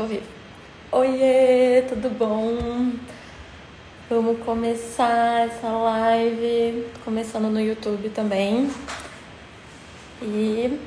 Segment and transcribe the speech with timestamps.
[0.00, 0.26] Tô vivo.
[0.92, 2.90] Oiê, tudo bom?
[4.08, 8.70] Vamos começar essa live, começando no YouTube também.
[10.22, 10.80] E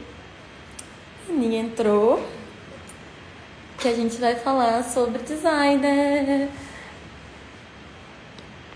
[1.30, 2.28] a entrou,
[3.78, 6.50] que a gente vai falar sobre designer.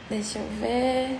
[0.08, 1.20] Deixa eu ver.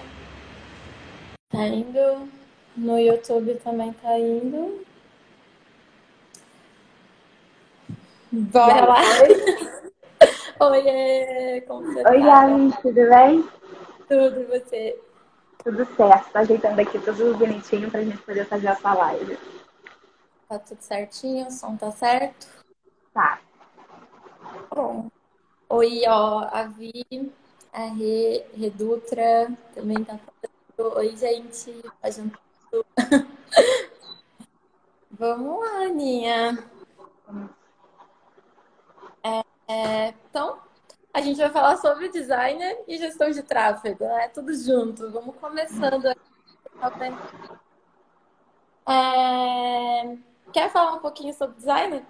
[1.50, 2.30] Tá indo.
[2.76, 4.86] No YouTube também tá indo.
[8.32, 9.02] Bora lá.
[10.60, 12.48] Oi, como você Oi, tá?
[12.48, 13.50] Gabi, tudo bem?
[14.08, 15.00] Tudo, e você?
[15.64, 16.32] Tudo certo.
[16.32, 19.38] Tô ajeitando aqui tudo bonitinho pra gente poder fazer essa live.
[20.50, 21.48] Tá tudo certinho?
[21.48, 22.48] O som tá certo?
[23.14, 23.40] Tá.
[24.74, 25.10] Bom.
[25.70, 27.32] Oi, ó, a Vi,
[27.72, 30.98] a Rê, Redutra também tá falando.
[30.98, 32.38] Oi, gente, fazendo
[32.72, 32.86] tudo.
[35.12, 36.64] Vamos lá, Aninha.
[39.68, 40.60] É, então,
[41.14, 44.30] a gente vai falar sobre designer e gestão de tráfego, né?
[44.30, 45.12] Tudo junto.
[45.12, 46.06] Vamos começando.
[48.88, 50.18] É,
[50.54, 52.04] quer falar um pouquinho sobre designer?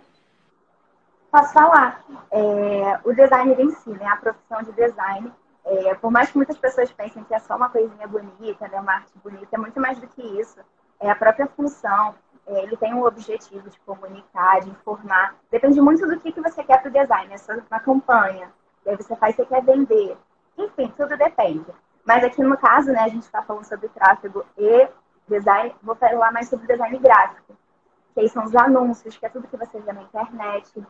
[1.31, 2.05] Posso falar?
[2.31, 4.05] É, o designer em si, né?
[4.07, 5.31] A profissão de design,
[5.65, 8.79] é, por mais que muitas pessoas pensem que é só uma coisinha bonita, né?
[8.79, 10.59] Uma arte bonita, é muito mais do que isso.
[10.99, 12.15] É a própria função.
[12.47, 15.35] É, ele tem um objetivo de comunicar, de informar.
[15.51, 17.33] Depende muito do que, que você quer para o design.
[17.33, 18.51] É só uma campanha.
[18.85, 20.17] E aí você faz, você quer vender.
[20.57, 21.65] Enfim, tudo depende.
[22.05, 24.87] Mas aqui no caso, né, a gente está falando sobre tráfego e
[25.27, 25.75] design.
[25.83, 27.53] Vou falar mais sobre design gráfico.
[28.13, 30.85] Que aí são os anúncios, que é tudo que você vê na internet.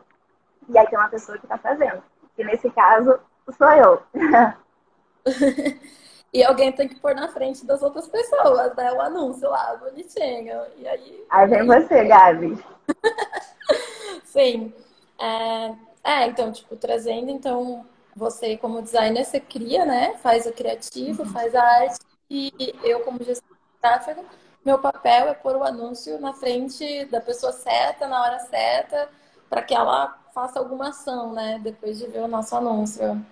[0.68, 2.02] E aí tem uma pessoa que está fazendo.
[2.36, 3.18] Que nesse caso,
[3.50, 4.02] sou eu.
[6.32, 8.92] E alguém tem que pôr na frente das outras pessoas, né?
[8.92, 10.60] O anúncio lá, bonitinho.
[10.76, 11.24] E aí.
[11.30, 12.62] Aí vem você, Gabi.
[14.24, 14.72] Sim.
[15.18, 17.84] É, é, então, tipo, trazendo, então,
[18.14, 20.16] você como designer, você cria, né?
[20.18, 21.98] Faz o criativo, faz a arte.
[22.30, 24.24] E eu, como gestor de tráfego,
[24.64, 29.08] meu papel é pôr o anúncio na frente da pessoa certa, na hora certa,
[29.48, 31.58] para que ela faça alguma ação, né?
[31.62, 33.24] Depois de ver o nosso anúncio.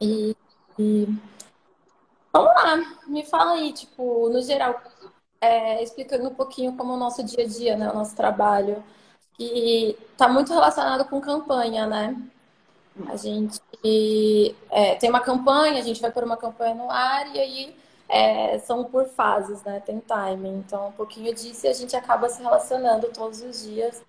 [0.00, 0.36] E,
[0.78, 1.08] e...
[2.34, 4.82] Vamos lá, me fala aí, tipo, no geral,
[5.40, 7.88] é, explicando um pouquinho como é o nosso dia a dia, né?
[7.88, 8.82] O nosso trabalho.
[9.38, 12.16] E tá muito relacionado com campanha, né?
[13.08, 13.60] A gente
[14.68, 17.76] é, tem uma campanha, a gente vai pôr uma campanha no ar e aí
[18.08, 19.78] é, são por fases, né?
[19.78, 20.58] Tem timing.
[20.58, 24.02] Então, um pouquinho disso e a gente acaba se relacionando todos os dias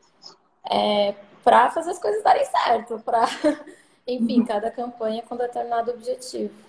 [0.67, 3.23] é, para fazer as coisas darem certo, para,
[4.07, 6.65] enfim, cada campanha com determinado objetivo.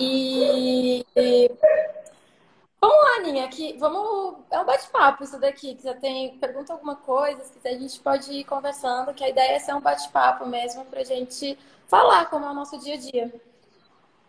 [0.00, 1.04] E,
[2.80, 6.96] vamos lá, Aninha, aqui, vamos, é um bate-papo isso daqui, que você tem, pergunta alguma
[6.96, 10.84] coisa, se a gente pode ir conversando, que a ideia é ser um bate-papo mesmo
[10.84, 13.32] pra gente falar como é o nosso dia a dia.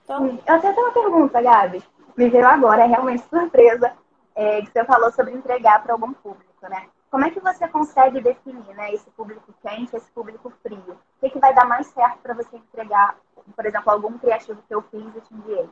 [0.03, 1.84] Então, Eu até tenho uma pergunta, Gabi.
[2.18, 3.94] Me veio agora, é realmente surpresa,
[4.36, 6.88] é, que você falou sobre entregar para algum público, né?
[7.09, 10.91] Como é que você consegue definir né, esse público quente, esse público frio?
[10.91, 13.17] O que, que vai dar mais certo para você entregar,
[13.55, 15.67] por exemplo, algum criativo que eu fiz e te enviei?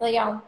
[0.00, 0.42] Legal.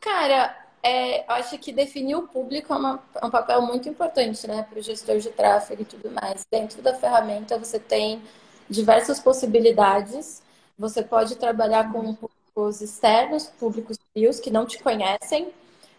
[0.00, 4.62] Cara, é, acho que definir o público é, uma- é um papel muito importante, né,
[4.68, 6.46] para o gestor de tráfego e tudo mais.
[6.50, 8.22] Dentro da ferramenta você tem
[8.68, 10.42] diversas possibilidades.
[10.78, 15.52] Você pode trabalhar com públicos externos, públicos frios que não te conhecem.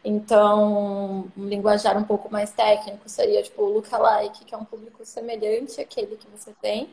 [0.06, 5.04] Então, um linguajar um pouco mais técnico seria tipo o lookalike, que é um público
[5.04, 6.88] semelhante àquele que você tem.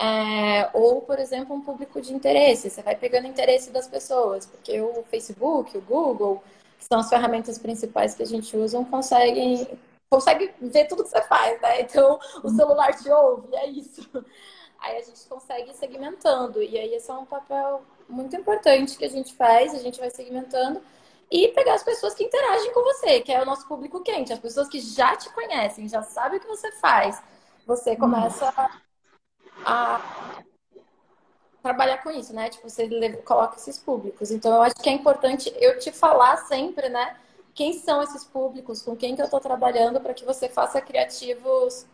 [0.00, 2.70] É, ou, por exemplo, um público de interesse.
[2.70, 6.42] Você vai pegando interesse das pessoas, porque o Facebook, o Google,
[6.78, 9.68] que são as ferramentas principais que a gente usa, conseguem
[10.10, 11.82] consegue ver tudo que você faz, né?
[11.82, 14.08] Então, o celular te ouve, é isso.
[14.80, 16.62] Aí a gente consegue ir segmentando.
[16.62, 20.10] E aí esse é um papel muito importante que a gente faz, a gente vai
[20.10, 20.80] segmentando
[21.30, 24.38] e pegar as pessoas que interagem com você, que é o nosso público quente, as
[24.38, 27.22] pessoas que já te conhecem, já sabem o que você faz.
[27.66, 28.52] Você começa
[29.64, 30.00] a
[31.62, 32.48] trabalhar com isso, né?
[32.48, 32.88] Tipo, você
[33.24, 34.30] coloca esses públicos.
[34.30, 37.16] Então, eu acho que é importante eu te falar sempre, né?
[37.54, 41.86] Quem são esses públicos, com quem que eu estou trabalhando, para que você faça criativos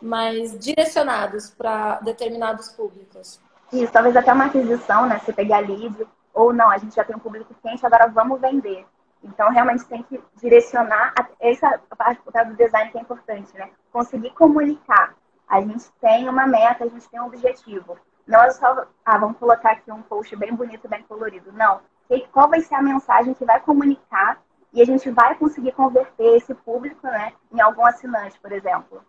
[0.00, 3.40] mais direcionados para determinados públicos.
[3.72, 5.20] Isso, talvez até uma aquisição, né?
[5.24, 8.86] Você pegar lead, ou não, a gente já tem um público quente, agora vamos vender.
[9.24, 11.14] Então, realmente tem que direcionar.
[11.18, 13.70] a- Essa parte do design que é importante, né?
[13.92, 15.14] Conseguir comunicar.
[15.48, 17.96] A gente tem uma meta, a gente tem um objetivo.
[18.26, 21.50] Não é só, ah, vamos colocar aqui um post bem bonito, bem colorido.
[21.52, 21.80] Não.
[22.06, 24.40] Que- Qual vai ser a mensagem que vai comunicar
[24.72, 29.02] e a gente vai conseguir converter esse público, né, em algum assinante, por exemplo.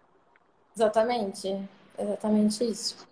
[0.76, 3.08] Exatamente, exatamente isso.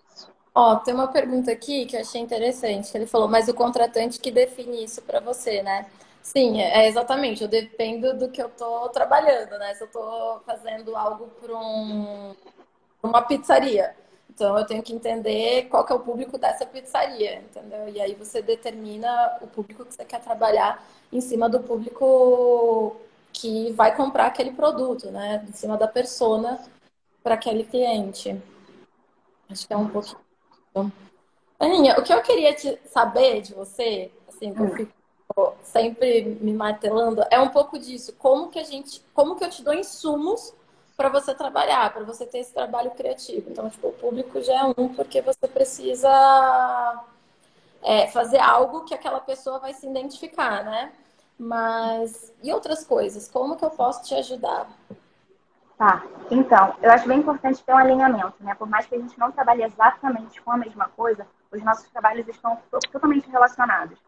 [0.58, 4.20] Ó, tem uma pergunta aqui que eu achei interessante, que ele falou, mas o contratante
[4.20, 5.86] que define isso para você, né?
[6.24, 7.44] Sim, é exatamente.
[7.44, 9.76] Eu dependo do que eu tô trabalhando, né?
[9.76, 12.34] Se eu tô fazendo algo para um,
[13.04, 13.96] uma pizzaria,
[14.30, 17.90] então eu tenho que entender qual que é o público dessa pizzaria, entendeu?
[17.90, 22.96] E aí você determina o público que você quer trabalhar em cima do público
[23.34, 25.46] que vai comprar aquele produto, né?
[25.50, 26.60] Em cima da persona
[27.24, 28.42] para aquele cliente.
[29.50, 30.25] Acho que é um pouquinho.
[31.60, 34.76] Aninha, o que eu queria te saber de você, assim, que eu hum.
[34.76, 34.94] fico
[35.64, 38.14] sempre me martelando, é um pouco disso.
[38.14, 40.54] Como que a gente, como que eu te dou insumos
[40.96, 43.50] para você trabalhar, para você ter esse trabalho criativo.
[43.50, 47.04] Então, tipo, o público já é um porque você precisa
[47.82, 50.94] é, fazer algo que aquela pessoa vai se identificar, né?
[51.38, 53.28] Mas e outras coisas?
[53.28, 54.70] Como que eu posso te ajudar?
[55.78, 58.56] Tá, então, eu acho bem importante ter um alinhamento, né?
[58.56, 62.26] Por mais que a gente não trabalhe exatamente com a mesma coisa, os nossos trabalhos
[62.30, 62.58] estão
[62.92, 64.00] totalmente relacionados.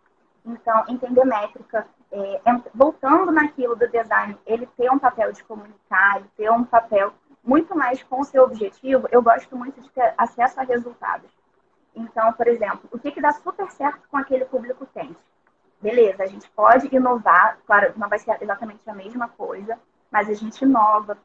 [0.46, 2.42] Então, entender métrica, é,
[2.74, 7.76] voltando naquilo do design, ele ter um papel de comunicar, ele ter um papel muito
[7.76, 11.30] mais com o seu objetivo, eu gosto muito de ter acesso a resultados.
[11.94, 15.18] Então, por exemplo, o que, que dá super certo com aquele público quente?
[15.82, 19.78] Beleza, a gente pode inovar, claro, não vai ser exatamente a mesma coisa,
[20.10, 21.18] mas a gente inova,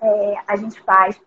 [0.00, 1.20] é, a gente faz,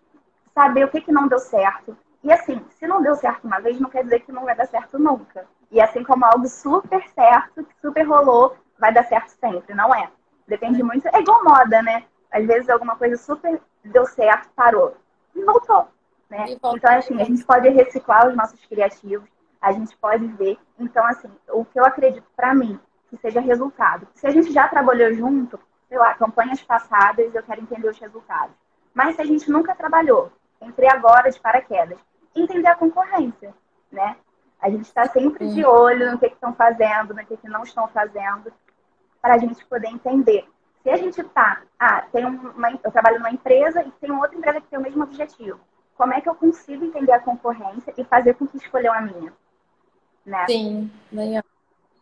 [0.54, 1.96] saber o que, que não deu certo.
[2.22, 4.66] E assim, se não deu certo uma vez, não quer dizer que não vai dar
[4.66, 5.46] certo nunca.
[5.70, 10.10] E assim como algo super certo, que super rolou, vai dar certo sempre, não é.
[10.46, 11.06] Depende muito.
[11.08, 12.04] É igual moda, né?
[12.30, 14.96] Às vezes alguma coisa super deu certo, parou.
[15.34, 15.88] E voltou.
[16.28, 16.46] Né?
[16.48, 19.28] E então, assim, a gente pode reciclar os nossos criativos,
[19.60, 20.58] a gente pode ver.
[20.78, 22.78] Então, assim, o que eu acredito para mim
[23.08, 24.06] que seja resultado.
[24.14, 28.54] Se a gente já trabalhou junto, sei lá, campanhas passadas, eu quero entender os resultados.
[28.94, 30.30] Mas se a gente nunca trabalhou,
[30.60, 31.98] entrei agora de paraquedas,
[32.34, 33.54] entender a concorrência,
[33.90, 34.16] né?
[34.60, 37.86] A gente está sempre de olho no que estão fazendo, no que, que não estão
[37.88, 38.52] fazendo,
[39.22, 40.48] para a gente poder entender.
[40.82, 44.60] Se a gente está, ah, tem uma, eu trabalho numa empresa e tem outra empresa
[44.60, 45.60] que tem o mesmo objetivo.
[45.96, 49.32] Como é que eu consigo entender a concorrência e fazer com que escolham a minha?
[50.24, 50.46] Né?
[50.46, 51.42] Sim, legal.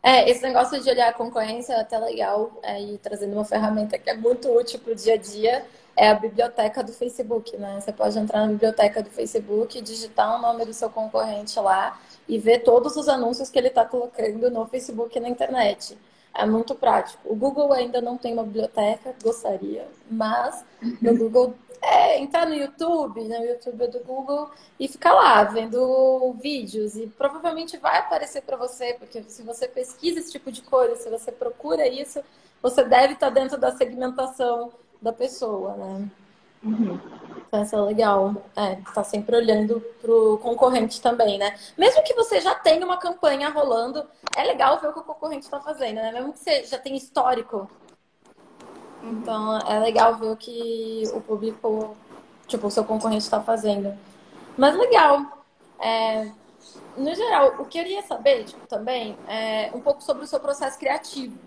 [0.06, 3.98] É, esse negócio de olhar a concorrência é até legal, é, e trazendo uma ferramenta
[3.98, 5.66] que é muito útil para o dia a dia,
[5.96, 7.80] é a biblioteca do Facebook, né?
[7.80, 12.38] Você pode entrar na biblioteca do Facebook, digitar o nome do seu concorrente lá e
[12.38, 15.98] ver todos os anúncios que ele está colocando no Facebook e na internet.
[16.32, 17.18] É muito prático.
[17.24, 20.64] O Google ainda não tem uma biblioteca, gostaria, mas
[21.02, 21.18] no.
[21.18, 21.52] Google
[21.86, 27.76] é entrar no YouTube, no YouTube do Google e ficar lá vendo vídeos e provavelmente
[27.76, 31.86] vai aparecer para você, porque se você pesquisa esse tipo de coisa, se você procura
[31.86, 32.20] isso,
[32.60, 36.08] você deve estar tá dentro da segmentação da pessoa, né?
[36.64, 36.98] Uhum.
[37.46, 38.34] Então, isso é legal.
[38.56, 41.54] É, tá sempre olhando pro concorrente também, né?
[41.78, 44.04] Mesmo que você já tenha uma campanha rolando,
[44.36, 46.10] é legal ver o que o concorrente está fazendo, né?
[46.10, 47.70] Mesmo que você já tenha histórico.
[49.10, 51.96] Então, é legal ver o que o público,
[52.46, 53.96] tipo, o seu concorrente está fazendo.
[54.56, 55.44] Mas legal.
[55.78, 56.30] É,
[56.96, 60.40] no geral, o que eu queria saber, tipo, também, é um pouco sobre o seu
[60.40, 61.38] processo criativo.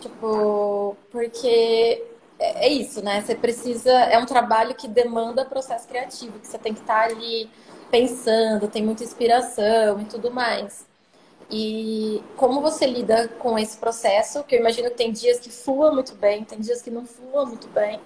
[0.00, 2.04] Tipo, porque
[2.38, 3.20] é, é isso, né?
[3.20, 3.90] Você precisa.
[3.90, 7.50] É um trabalho que demanda processo criativo, que você tem que estar ali
[7.90, 10.86] pensando, tem muita inspiração e tudo mais.
[11.50, 14.44] E como você lida com esse processo?
[14.44, 17.44] Que eu imagino que tem dias que flua muito bem, tem dias que não flua
[17.44, 18.00] muito bem.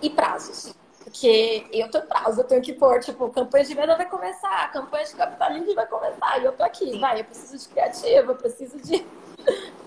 [0.00, 0.74] E prazos.
[1.02, 5.04] Porque eu tenho prazo, eu tenho que pôr, tipo, campanha de venda vai começar, campanha
[5.04, 8.78] de capitalismo vai começar, e eu tô aqui, vai, eu preciso de criativo, eu preciso
[8.78, 9.04] de.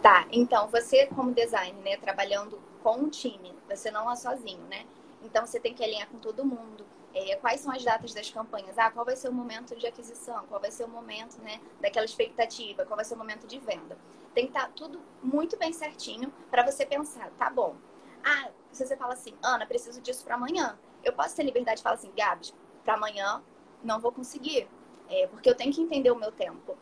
[0.00, 4.84] Tá, então você como designer, né, trabalhando com um time, você não é sozinho, né?
[5.22, 6.84] Então você tem que alinhar com todo mundo.
[7.14, 8.76] É, quais são as datas das campanhas?
[8.76, 10.44] Ah, qual vai ser o momento de aquisição?
[10.48, 12.84] Qual vai ser o momento, né, daquela expectativa?
[12.84, 13.96] Qual vai ser o momento de venda?
[14.34, 17.76] Tem que estar tá tudo muito bem certinho para você pensar, tá bom.
[18.24, 20.76] Ah, se você fala assim, Ana, preciso disso para amanhã.
[21.04, 22.52] Eu posso ter liberdade de falar assim, Gabs,
[22.82, 23.40] para amanhã
[23.82, 24.68] não vou conseguir,
[25.08, 26.76] é, porque eu tenho que entender o meu tempo.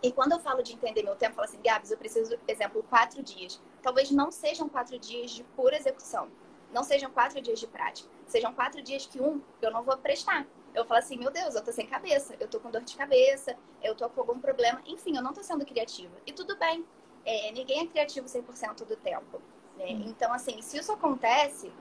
[0.00, 2.84] E quando eu falo de entender meu tempo, eu falo assim, Gabs, eu preciso, exemplo,
[2.84, 3.60] quatro dias.
[3.82, 6.28] Talvez não sejam quatro dias de pura execução.
[6.76, 8.06] Não sejam quatro dias de prática.
[8.26, 10.46] Sejam quatro dias que um eu não vou prestar.
[10.74, 13.56] Eu falo assim, meu Deus, eu tô sem cabeça, eu tô com dor de cabeça,
[13.82, 14.82] eu tô com algum problema.
[14.84, 16.14] Enfim, eu não tô sendo criativa.
[16.26, 16.84] E tudo bem.
[17.24, 19.40] É, ninguém é criativo 100% do tempo.
[19.78, 19.86] Né?
[19.86, 20.04] Hum.
[20.08, 21.72] Então, assim, se isso acontece,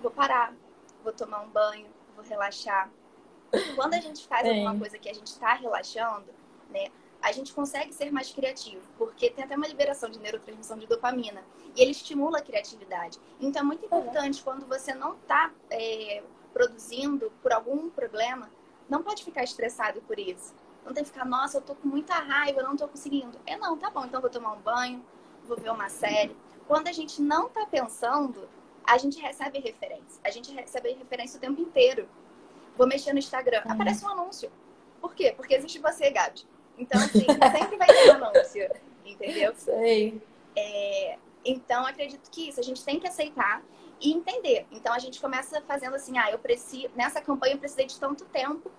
[0.00, 0.54] vou parar,
[1.02, 2.88] vou tomar um banho, vou relaxar.
[3.74, 6.32] Quando a gente faz alguma coisa que a gente está relaxando,
[6.70, 6.86] né?
[7.20, 11.42] A gente consegue ser mais criativo, porque tem até uma liberação de neurotransmissão de dopamina
[11.74, 13.18] e ele estimula a criatividade.
[13.40, 16.22] Então é muito importante quando você não está é,
[16.52, 18.50] produzindo por algum problema,
[18.88, 20.54] não pode ficar estressado por isso.
[20.84, 23.38] Não tem que ficar, nossa, eu tô com muita raiva, eu não tô conseguindo.
[23.44, 25.04] É não, tá bom, então vou tomar um banho,
[25.44, 26.34] vou ver uma série.
[26.66, 28.48] Quando a gente não tá pensando,
[28.84, 30.20] a gente recebe referência.
[30.24, 32.08] A gente recebe referência o tempo inteiro.
[32.76, 33.72] Vou mexer no Instagram, uhum.
[33.72, 34.50] aparece um anúncio.
[35.00, 35.34] Por quê?
[35.36, 36.46] Porque existe você, Gabi.
[36.78, 38.70] Então, assim, sempre vai ter anúncio.
[39.04, 39.54] Entendeu?
[39.56, 40.22] Sei.
[40.56, 43.62] É, então, acredito que isso, a gente tem que aceitar
[44.00, 44.66] e entender.
[44.70, 48.24] Então, a gente começa fazendo assim, ah, eu preciso, nessa campanha eu precisei de tanto
[48.26, 48.70] tempo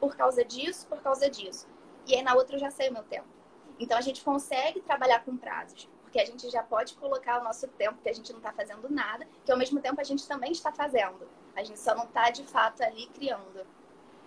[0.00, 1.66] por causa disso, por causa disso.
[2.06, 3.26] E aí na outra eu já sei o meu tempo.
[3.78, 7.68] Então a gente consegue trabalhar com prazos, porque a gente já pode colocar o nosso
[7.68, 10.52] tempo, que a gente não está fazendo nada, que ao mesmo tempo a gente também
[10.52, 11.28] está fazendo.
[11.54, 13.66] A gente só não está de fato ali criando.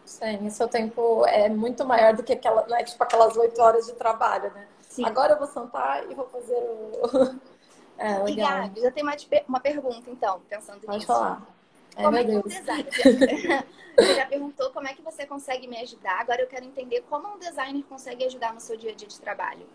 [0.05, 3.93] Sim, seu tempo é muito maior do que aquela, né, tipo aquelas oito horas de
[3.93, 4.67] trabalho, né?
[4.81, 5.05] Sim.
[5.05, 7.39] Agora eu vou sentar e vou fazer o.
[7.97, 8.27] é, legal.
[8.27, 9.15] E Gabi, já tem uma,
[9.47, 11.07] uma pergunta, então, pensando Pode nisso.
[11.07, 11.47] Pode falar.
[11.95, 12.89] Ai, como é que um design?
[13.95, 16.21] Você já perguntou como é que você consegue me ajudar.
[16.21, 19.19] Agora eu quero entender como um designer consegue ajudar no seu dia a dia de
[19.19, 19.67] trabalho.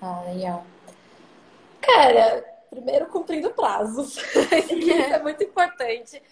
[0.00, 0.64] Ah, legal.
[1.80, 4.16] Cara, primeiro cumprindo prazos.
[4.70, 6.22] isso é muito importante.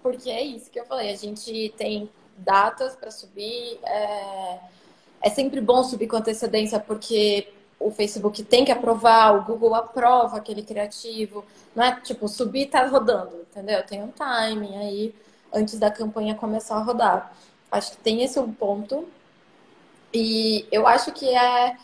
[0.00, 1.12] Porque é isso que eu falei.
[1.12, 3.78] A gente tem datas para subir.
[3.84, 4.58] É...
[5.22, 10.36] é sempre bom subir com antecedência, porque o Facebook tem que aprovar, o Google aprova
[10.36, 11.44] aquele criativo.
[11.74, 13.82] Não é tipo, subir e tá rodando, entendeu?
[13.84, 15.14] Tem um timing aí
[15.52, 17.32] antes da campanha começar a rodar.
[17.70, 19.08] Acho que tem esse um ponto.
[20.12, 21.76] E eu acho que é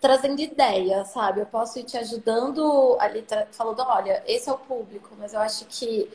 [0.00, 1.40] trazendo ideia, sabe?
[1.40, 5.64] Eu posso ir te ajudando ali, falando, olha, esse é o público, mas eu acho
[5.66, 6.08] que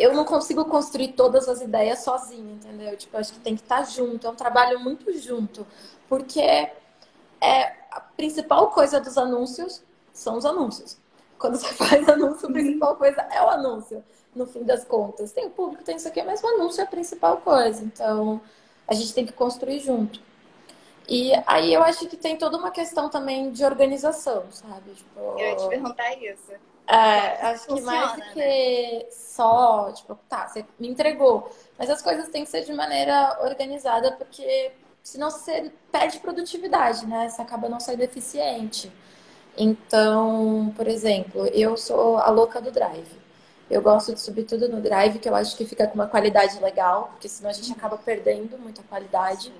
[0.00, 2.96] eu não consigo construir todas as ideias sozinha, entendeu?
[2.96, 5.66] Tipo, acho que tem que estar junto, é um trabalho muito junto,
[6.08, 10.96] porque é a principal coisa dos anúncios são os anúncios.
[11.38, 14.02] Quando você faz anúncio, a principal coisa é o anúncio,
[14.34, 15.32] no fim das contas.
[15.32, 17.84] Tem o público, tem isso aqui, mas o anúncio é a principal coisa.
[17.84, 18.40] Então,
[18.88, 20.20] a gente tem que construir junto.
[21.06, 24.92] E aí eu acho que tem toda uma questão também de organização, sabe?
[24.92, 26.52] Tipo, eu ia te perguntar isso.
[26.90, 29.04] É, acho que mais do que né?
[29.10, 31.48] só, tipo, tá, você me entregou.
[31.78, 37.28] Mas as coisas têm que ser de maneira organizada, porque senão você perde produtividade, né?
[37.28, 38.92] Você acaba não sendo eficiente.
[39.56, 43.20] Então, por exemplo, eu sou a louca do Drive.
[43.70, 46.58] Eu gosto de subir tudo no Drive, que eu acho que fica com uma qualidade
[46.58, 49.52] legal, porque senão a gente acaba perdendo muita qualidade.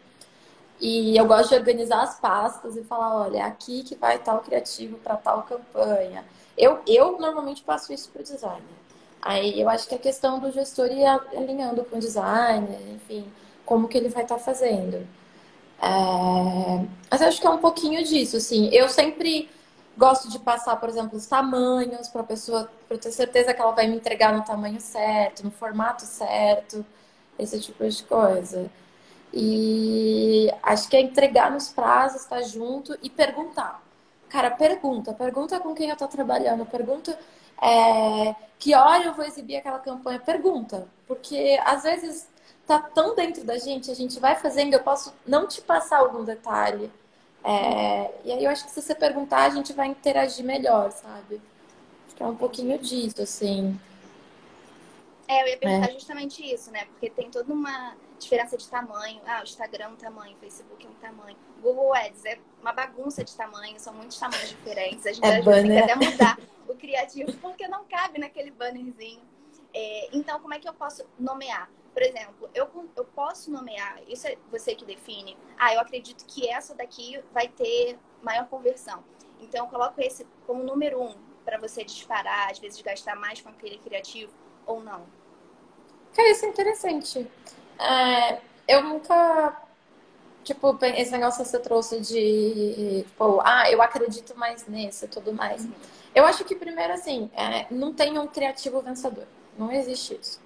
[0.81, 4.41] E eu gosto de organizar as pastas e falar, olha, é aqui que vai tal
[4.41, 6.25] criativo para tal campanha.
[6.57, 8.81] Eu, eu normalmente passo isso para o designer.
[9.23, 13.25] Aí eu acho que a questão do gestor ir alinhando com o designer, enfim,
[13.65, 15.07] como que ele vai estar tá fazendo.
[15.83, 16.87] É...
[17.11, 18.69] Mas acho que é um pouquinho disso, assim.
[18.73, 19.51] Eu sempre
[19.97, 23.73] gosto de passar, por exemplo, os tamanhos para a pessoa, para ter certeza que ela
[23.73, 26.85] vai me entregar no tamanho certo, no formato certo,
[27.39, 28.71] esse tipo de coisa.
[29.33, 33.83] E acho que é entregar nos prazos, estar tá junto e perguntar.
[34.31, 37.19] Cara, pergunta, pergunta com quem eu estou trabalhando, pergunta
[37.61, 42.29] é, que hora eu vou exibir aquela campanha, pergunta, porque às vezes
[42.67, 46.25] tá tão dentro da gente, a gente vai fazendo, eu posso não te passar algum
[46.25, 46.91] detalhe.
[47.43, 51.41] É, e aí eu acho que se você perguntar, a gente vai interagir melhor, sabe?
[52.07, 53.79] Acho que é um pouquinho disso, assim.
[55.27, 55.95] É, eu ia perguntar é.
[55.95, 56.85] justamente isso, né?
[56.85, 59.21] Porque tem toda uma diferença de tamanho.
[59.27, 61.37] Ah, o Instagram é um tamanho, o Facebook é um tamanho.
[61.61, 65.07] Google Ads é uma bagunça de tamanho, são muitos tamanhos diferentes.
[65.07, 69.23] A gente é tem que até mudar o criativo, porque não cabe naquele bannerzinho.
[69.75, 71.71] É, então, como é que eu posso nomear?
[71.93, 76.49] Por exemplo, eu, eu posso nomear, isso é você que define, ah, eu acredito que
[76.49, 79.03] essa daqui vai ter maior conversão.
[79.41, 83.49] Então, eu coloco esse como número um para você disparar, às vezes gastar mais com
[83.49, 84.33] aquele criativo
[84.67, 85.05] ou não.
[86.15, 87.31] Cara, isso é interessante.
[87.81, 89.63] É, eu nunca.
[90.45, 93.05] Tipo, esse negócio que você trouxe de.
[93.07, 95.65] Tipo, ah, eu acredito mais nesse e tudo mais.
[95.65, 95.73] Uhum.
[96.15, 99.27] Eu acho que, primeiro, assim, é, não tem um criativo vencedor.
[99.59, 100.41] Não existe isso.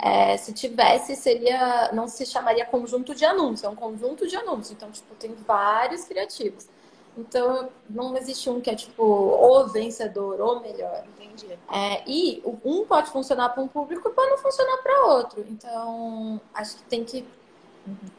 [0.00, 1.90] É, se tivesse, seria.
[1.92, 4.70] Não se chamaria conjunto de anúncios, é um conjunto de anúncios.
[4.72, 6.68] Então, tipo, tem vários criativos.
[7.16, 11.04] Então, não existe um que é, tipo, o vencedor, ou melhor.
[11.18, 11.58] Entendi.
[11.70, 15.44] É, e um pode funcionar para um público e pode não funcionar para outro.
[15.48, 17.26] Então, acho que tem que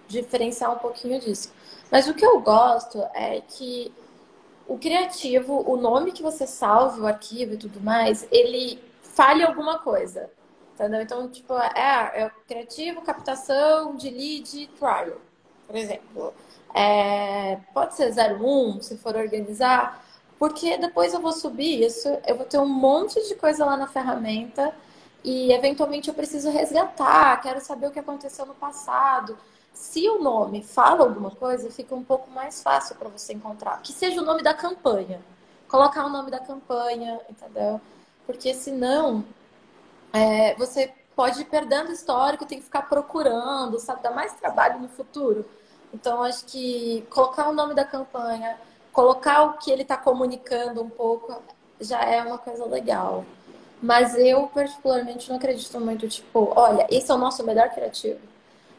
[0.08, 1.52] diferenciar um pouquinho disso.
[1.90, 3.92] Mas o que eu gosto é que
[4.68, 9.80] o criativo, o nome que você salve, o arquivo e tudo mais, ele fale alguma
[9.80, 10.30] coisa.
[10.74, 11.02] Entendeu?
[11.02, 15.18] Então, tipo, é, é criativo, captação de lead, trial.
[15.68, 16.34] por exemplo.
[16.74, 20.04] É, pode ser 01, se for organizar,
[20.40, 23.88] porque depois eu vou subir isso, eu vou ter um monte de coisa lá na
[23.88, 24.74] ferramenta
[25.24, 29.38] e eventualmente eu preciso resgatar, quero saber o que aconteceu no passado.
[29.74, 33.82] Se o nome fala alguma coisa, fica um pouco mais fácil para você encontrar.
[33.82, 35.22] Que seja o nome da campanha.
[35.68, 37.80] Colocar o nome da campanha, entendeu?
[38.26, 39.24] Porque senão
[40.14, 44.02] é, você pode ir perdendo histórico, tem que ficar procurando, sabe?
[44.02, 45.46] Dá mais trabalho no futuro.
[45.94, 48.58] Então, acho que colocar o nome da campanha,
[48.94, 51.42] colocar o que ele está comunicando um pouco,
[51.80, 53.26] já é uma coisa legal.
[53.82, 58.20] Mas eu, particularmente, não acredito muito, tipo, olha, esse é o nosso melhor criativo.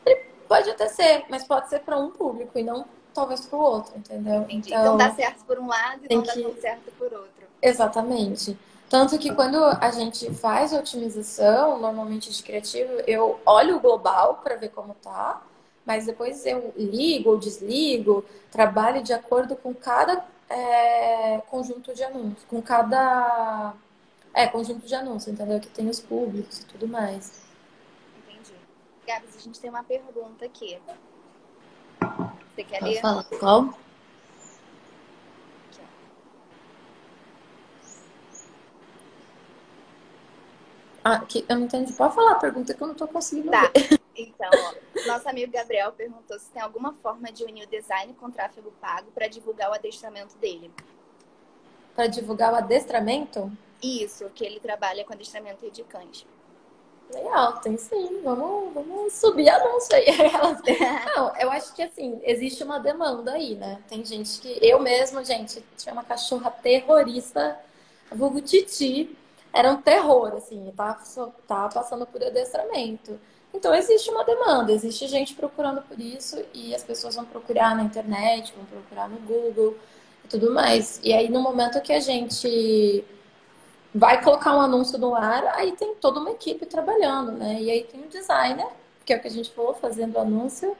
[0.06, 3.62] Ele pode até ser, mas pode ser para um público e não talvez para o
[3.62, 4.42] outro, entendeu?
[4.42, 4.70] Entendi.
[4.70, 6.42] Então, então dá certo por um lado e não que...
[6.42, 7.46] dá certo por outro.
[7.60, 8.56] Exatamente.
[8.88, 14.56] Tanto que quando a gente faz otimização, normalmente de criativo, eu olho o global para
[14.56, 15.40] ver como tá,
[15.84, 22.44] mas depois eu ligo ou desligo, trabalho de acordo com cada é, conjunto de anúncios,
[22.48, 23.74] com cada
[24.34, 25.60] é, conjunto de anúncios, entendeu?
[25.60, 27.42] Que tem os públicos e tudo mais.
[28.18, 28.54] Entendi.
[29.06, 30.78] Gabs, a gente tem uma pergunta aqui.
[32.54, 33.00] Você quer Pode ler?
[33.00, 33.24] Falar.
[33.24, 33.74] Qual?
[41.04, 41.92] Ah, que, eu não entendi.
[41.92, 43.70] Pode falar a pergunta que eu não estou conseguindo tá.
[43.74, 44.00] ver.
[44.14, 48.30] Então, ó, nosso amigo Gabriel perguntou se tem alguma forma de unir o design com
[48.30, 50.70] tráfego pago para divulgar o adestramento dele.
[51.96, 53.50] Para divulgar o adestramento?
[53.82, 56.26] Isso, que ele trabalha com adestramento de cães.
[57.12, 58.20] Legal, tem sim.
[58.22, 60.06] Vamos, vamos subir anúncio aí.
[61.16, 63.82] Não, eu acho que assim, existe uma demanda aí, né?
[63.88, 64.58] Tem gente que.
[64.62, 67.58] Eu mesma, gente, tinha uma cachorra terrorista,
[68.10, 69.16] vulgo Titi.
[69.52, 70.98] Era um terror, assim, tá,
[71.46, 73.18] tá passando por adestramento.
[73.54, 77.82] Então existe uma demanda, existe gente procurando por isso e as pessoas vão procurar na
[77.82, 79.76] internet, vão procurar no Google
[80.24, 81.00] e tudo mais.
[81.02, 83.04] E aí no momento que a gente
[83.94, 87.58] vai colocar um anúncio no ar, aí tem toda uma equipe trabalhando, né?
[87.60, 88.68] E aí tem o designer,
[89.04, 90.74] que é o que a gente falou, fazendo o anúncio,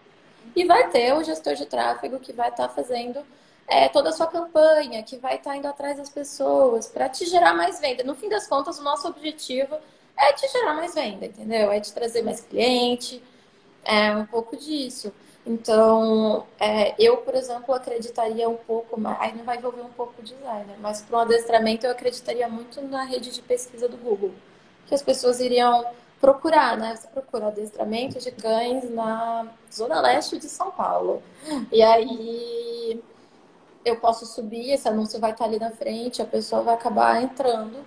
[0.57, 3.23] e vai ter o gestor de tráfego que vai estar tá fazendo
[3.67, 7.27] é, toda a sua campanha, que vai estar tá indo atrás das pessoas para te
[7.27, 8.05] gerar mais venda.
[8.05, 9.77] No fim das contas, o nosso objetivo
[10.19, 11.71] é te gerar mais venda, entendeu?
[11.73, 13.23] É te trazer mais cliente,
[13.85, 15.13] é um pouco disso.
[15.45, 19.21] Então, é, eu, por exemplo, acreditaria um pouco mais.
[19.21, 22.81] Aí não vai envolver um pouco o designer, mas para um adestramento eu acreditaria muito
[22.83, 24.33] na rede de pesquisa do Google.
[24.87, 25.85] Que as pessoas iriam
[26.21, 26.95] procurar, né?
[26.95, 31.21] Você procura adestramento de cães na zona leste de São Paulo.
[31.73, 33.03] E aí
[33.85, 37.85] eu posso subir, esse anúncio vai estar ali na frente, a pessoa vai acabar entrando.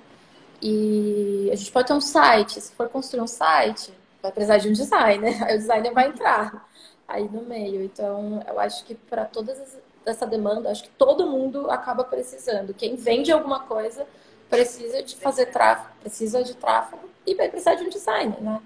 [0.62, 2.62] E a gente pode ter um site.
[2.62, 5.42] Se for construir um site, vai precisar de um designer.
[5.44, 6.68] Aí o designer vai entrar
[7.08, 7.84] aí no meio.
[7.84, 12.74] Então, eu acho que para todas essa demanda, acho que todo mundo acaba precisando.
[12.74, 14.06] Quem vende alguma coisa
[14.50, 18.62] precisa de fazer tráfego, precisa de tráfego e vai precisar de um designer, né?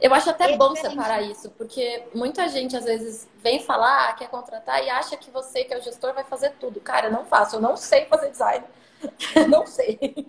[0.00, 4.28] Eu acho até é bom separar isso, porque muita gente às vezes vem falar, quer
[4.28, 6.80] contratar e acha que você, que é o gestor, vai fazer tudo.
[6.80, 8.64] Cara, eu não faço, eu não sei fazer design.
[9.48, 10.26] não sei.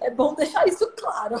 [0.00, 1.40] É bom deixar isso claro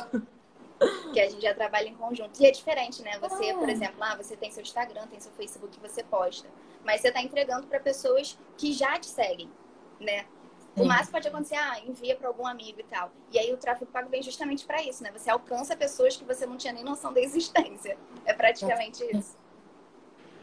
[1.12, 2.40] que a gente já trabalha em conjunto.
[2.40, 3.18] E é diferente, né?
[3.18, 6.48] Você, por exemplo, lá você tem seu Instagram, tem seu Facebook que você posta,
[6.84, 9.50] mas você está entregando para pessoas que já te seguem,
[10.00, 10.26] né?
[10.76, 13.10] O máximo pode acontecer, ah, envia para algum amigo e tal.
[13.32, 15.10] E aí o tráfego pago vem justamente para isso, né?
[15.16, 17.96] Você alcança pessoas que você não tinha nem noção da existência.
[18.26, 19.36] É praticamente isso.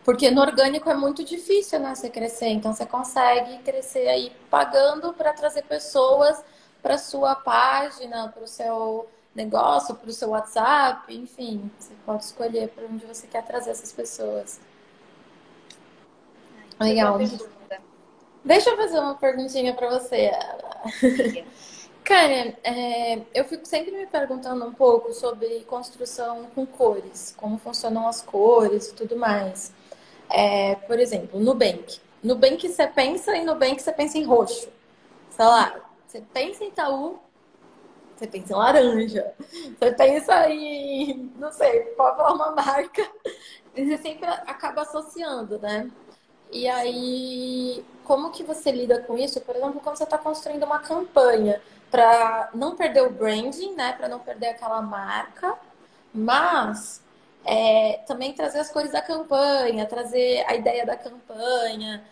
[0.04, 2.48] Porque no orgânico é muito difícil, né, você crescer.
[2.48, 6.44] Então você consegue crescer aí pagando para trazer pessoas
[6.82, 12.70] para sua página, para o seu negócio, para o seu WhatsApp, enfim, você pode escolher
[12.70, 14.60] para onde você quer trazer essas pessoas.
[16.80, 17.18] Legal.
[18.44, 20.32] Deixa eu fazer uma perguntinha para você.
[22.04, 28.06] Cara, é, eu fico sempre me perguntando um pouco sobre construção com cores, como funcionam
[28.06, 29.72] as cores e tudo mais.
[30.30, 32.00] É, por exemplo, Nubank.
[32.22, 34.68] Nubank você pensa e Nubank você pensa em roxo.
[35.30, 37.20] Sei lá, você pensa em Itaú,
[38.16, 39.34] você pensa em laranja,
[39.80, 43.10] você pensa em, não sei, pode falar uma marca,
[43.74, 45.90] você sempre acaba associando, né?
[46.54, 49.42] E aí, como que você lida com isso?
[49.42, 53.94] Por exemplo, quando você está construindo uma campanha para não perder o branding, né?
[53.94, 55.58] Para não perder aquela marca,
[56.14, 57.02] mas
[57.44, 62.04] é, também trazer as cores da campanha, trazer a ideia da campanha,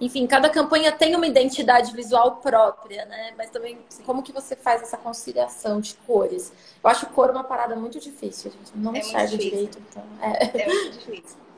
[0.00, 3.34] enfim, cada campanha tem uma identidade visual própria, né?
[3.36, 6.50] Mas também, como que você faz essa conciliação de cores?
[6.82, 9.78] Eu acho cor uma parada muito difícil, gente não é enxerga direito.
[9.78, 10.62] Então, é.
[10.62, 11.49] é muito difícil.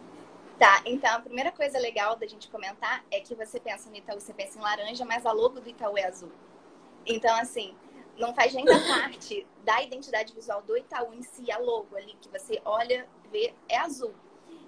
[0.63, 4.21] Tá, então a primeira coisa legal da gente comentar é que você pensa no Itaú,
[4.21, 6.31] você pensa em laranja, mas a logo do Itaú é azul.
[7.05, 7.75] Então, assim,
[8.17, 12.17] não faz nem da parte da identidade visual do Itaú em si, a logo ali,
[12.21, 14.15] que você olha, vê, é azul.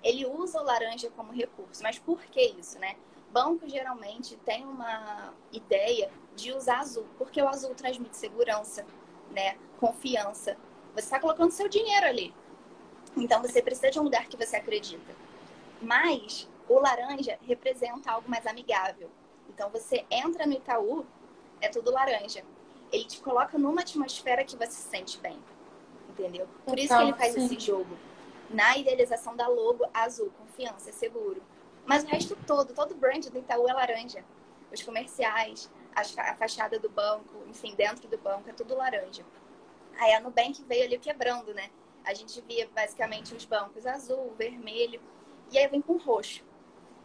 [0.02, 2.96] Ele usa o laranja como recurso, mas por que isso, né?
[3.30, 8.85] Banco geralmente tem uma ideia de usar azul, porque o azul transmite segurança,
[9.30, 9.57] né?
[9.78, 10.57] Confiança.
[10.92, 12.35] Você está colocando seu dinheiro ali.
[13.16, 15.22] Então você precisa de um lugar que você acredita.
[15.84, 19.10] Mas o laranja representa algo mais amigável.
[19.48, 21.06] Então você entra no Itaú,
[21.60, 22.42] é tudo laranja.
[22.90, 25.38] Ele te coloca numa atmosfera que você se sente bem.
[26.08, 26.48] Entendeu?
[26.64, 27.44] Por isso que ele faz sim.
[27.44, 27.96] esse jogo.
[28.50, 31.42] Na idealização da logo azul, confiança, seguro.
[31.84, 34.24] Mas o resto todo, todo o brand do Itaú é laranja.
[34.72, 39.24] Os comerciais, a fachada do banco, enfim, dentro do banco, é tudo laranja.
[39.98, 41.70] Aí a Nubank veio ali quebrando, né?
[42.04, 45.00] A gente via basicamente os bancos azul, vermelho
[45.54, 46.44] e aí vem com roxo.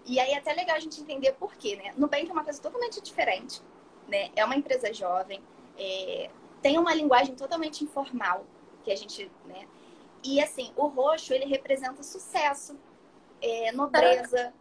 [0.05, 1.93] E aí é até legal a gente entender por quê, né?
[1.95, 3.62] Nubank é uma coisa totalmente diferente,
[4.07, 4.31] né?
[4.35, 5.39] É uma empresa jovem,
[5.77, 6.31] é...
[6.59, 8.43] tem uma linguagem totalmente informal,
[8.83, 9.67] que a gente, né?
[10.23, 12.77] E assim, o roxo, ele representa sucesso,
[13.39, 14.51] é, nobreza,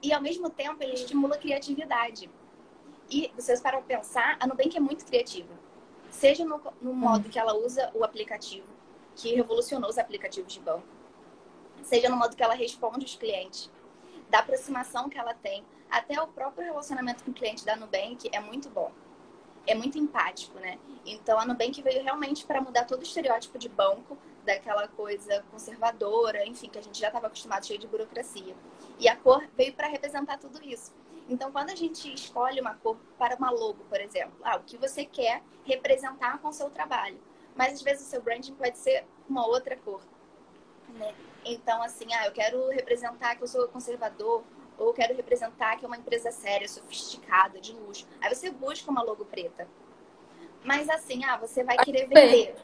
[0.00, 2.30] e ao mesmo tempo ele estimula a criatividade.
[3.10, 5.52] E vocês param para pensar, a Nubank é muito criativa.
[6.10, 7.30] Seja no, no modo hum.
[7.30, 8.72] que ela usa o aplicativo,
[9.16, 10.95] que revolucionou os aplicativos de banco,
[11.86, 13.70] seja no modo que ela responde os clientes,
[14.28, 18.40] da aproximação que ela tem, até o próprio relacionamento com o cliente da Nubank é
[18.40, 18.90] muito bom.
[19.66, 20.78] É muito empático, né?
[21.04, 26.46] Então a Nubank veio realmente para mudar todo o estereótipo de banco, daquela coisa conservadora,
[26.46, 28.54] enfim, que a gente já estava acostumado, cheio de burocracia.
[28.98, 30.94] E a cor veio para representar tudo isso.
[31.28, 34.76] Então, quando a gente escolhe uma cor para uma logo, por exemplo, ah, o que
[34.76, 37.18] você quer representar com o seu trabalho.
[37.56, 40.00] Mas às vezes o seu branding pode ser uma outra cor.
[40.90, 41.12] Né?
[41.46, 44.42] Então, assim, ah, eu quero representar que eu sou conservador,
[44.76, 48.06] ou eu quero representar que é uma empresa séria, sofisticada, de luxo.
[48.20, 49.66] Aí você busca uma logo preta.
[50.64, 52.56] Mas assim, ah, você vai querer vender.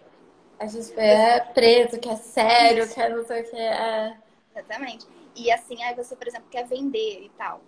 [0.58, 2.94] A gente é preto, que é sério, Isso.
[2.94, 4.16] que é não sei o que é.
[4.54, 5.06] Exatamente.
[5.34, 7.60] E assim, aí você, por exemplo, quer vender e tal.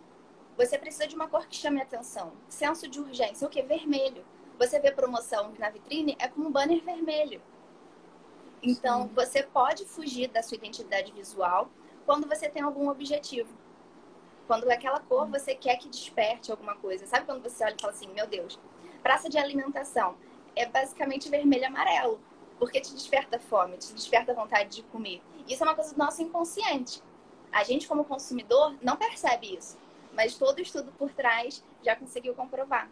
[0.56, 2.32] Você precisa de uma cor que chame atenção.
[2.48, 3.62] Senso de urgência, o que?
[3.62, 4.24] Vermelho.
[4.58, 7.40] Você vê promoção na vitrine, é como um banner vermelho.
[8.64, 9.14] Então, Sim.
[9.14, 11.68] você pode fugir da sua identidade visual
[12.06, 13.52] quando você tem algum objetivo.
[14.46, 17.06] Quando aquela cor você quer que desperte alguma coisa.
[17.06, 18.58] Sabe quando você olha e fala assim, meu Deus,
[19.02, 20.16] praça de alimentação
[20.56, 22.20] é basicamente vermelho e amarelo,
[22.58, 25.22] porque te desperta fome, te desperta vontade de comer.
[25.46, 27.02] Isso é uma coisa do nosso inconsciente.
[27.52, 29.78] A gente, como consumidor, não percebe isso,
[30.12, 32.90] mas todo estudo por trás já conseguiu comprovar.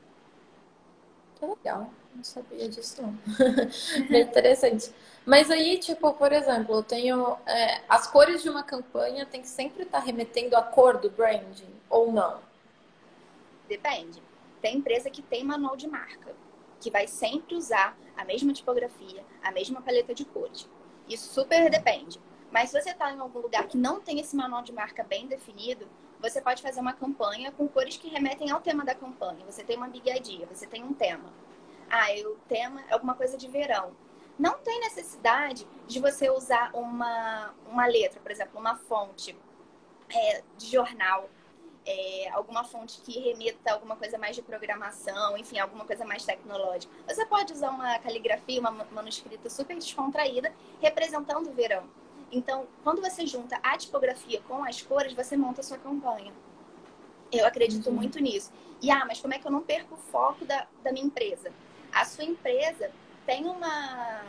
[1.41, 3.19] Legal, não sabia disso não.
[4.19, 4.93] Interessante.
[5.25, 7.37] Mas aí, tipo, por exemplo, eu tenho.
[7.47, 11.11] É, as cores de uma campanha tem que sempre estar tá remetendo à cor do
[11.11, 12.41] branding, ou não?
[13.69, 14.23] Depende.
[14.61, 16.35] Tem empresa que tem manual de marca,
[16.81, 20.69] que vai sempre usar a mesma tipografia, a mesma paleta de cores.
[21.09, 22.21] Isso super depende.
[22.51, 25.27] Mas se você está em algum lugar que não tem esse manual de marca bem
[25.27, 25.89] definido,
[26.21, 29.45] você pode fazer uma campanha com cores que remetem ao tema da campanha.
[29.47, 31.33] Você tem uma bigadia, você tem um tema.
[31.93, 33.95] Ah, o tema é alguma coisa de verão
[34.39, 39.37] não tem necessidade de você usar uma, uma letra, por exemplo, uma fonte
[40.11, 41.29] é, de jornal,
[41.85, 46.25] é, alguma fonte que remeta a alguma coisa mais de programação, enfim, alguma coisa mais
[46.25, 46.93] tecnológica.
[47.07, 51.85] Você pode usar uma caligrafia, uma manuscrita super descontraída, representando o verão.
[52.31, 56.33] Então, quando você junta a tipografia com as cores, você monta a sua campanha.
[57.31, 57.97] Eu acredito uhum.
[57.97, 58.53] muito nisso.
[58.81, 61.53] E, ah, mas como é que eu não perco o foco da, da minha empresa?
[61.93, 62.91] A sua empresa
[63.27, 64.23] tem uma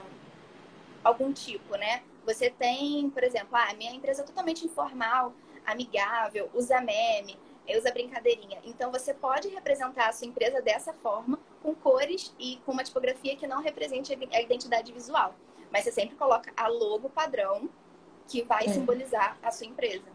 [1.03, 2.01] algum tipo, né?
[2.25, 5.33] Você tem, por exemplo, ah, a minha empresa é totalmente informal,
[5.65, 7.37] amigável, usa meme,
[7.77, 8.59] usa brincadeirinha.
[8.63, 13.35] Então você pode representar a sua empresa dessa forma, com cores e com uma tipografia
[13.35, 15.35] que não represente a identidade visual.
[15.71, 17.69] Mas você sempre coloca a logo padrão
[18.27, 18.69] que vai é.
[18.69, 20.05] simbolizar a sua empresa.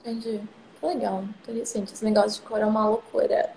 [0.00, 0.40] Entendi.
[0.82, 1.92] Legal, interessante.
[1.92, 3.52] Esse negócio de cor é uma loucura.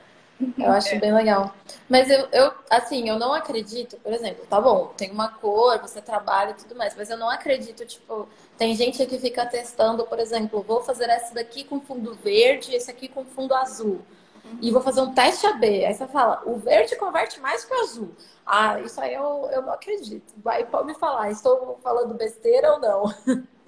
[0.58, 1.00] Eu acho é.
[1.00, 1.54] bem legal.
[1.90, 6.02] Mas eu, eu, assim, eu não acredito, por exemplo, tá bom, tem uma cor, você
[6.02, 10.20] trabalha e tudo mais, mas eu não acredito, tipo, tem gente que fica testando, por
[10.20, 14.02] exemplo, vou fazer essa daqui com fundo verde, esse aqui com fundo azul.
[14.46, 14.58] Uhum.
[14.62, 15.86] E vou fazer um teste AB.
[15.86, 18.12] Aí você fala, o verde converte mais que o azul.
[18.46, 20.34] Ah, isso aí eu, eu não acredito.
[20.38, 23.14] Vai, pode me falar, estou falando besteira ou não?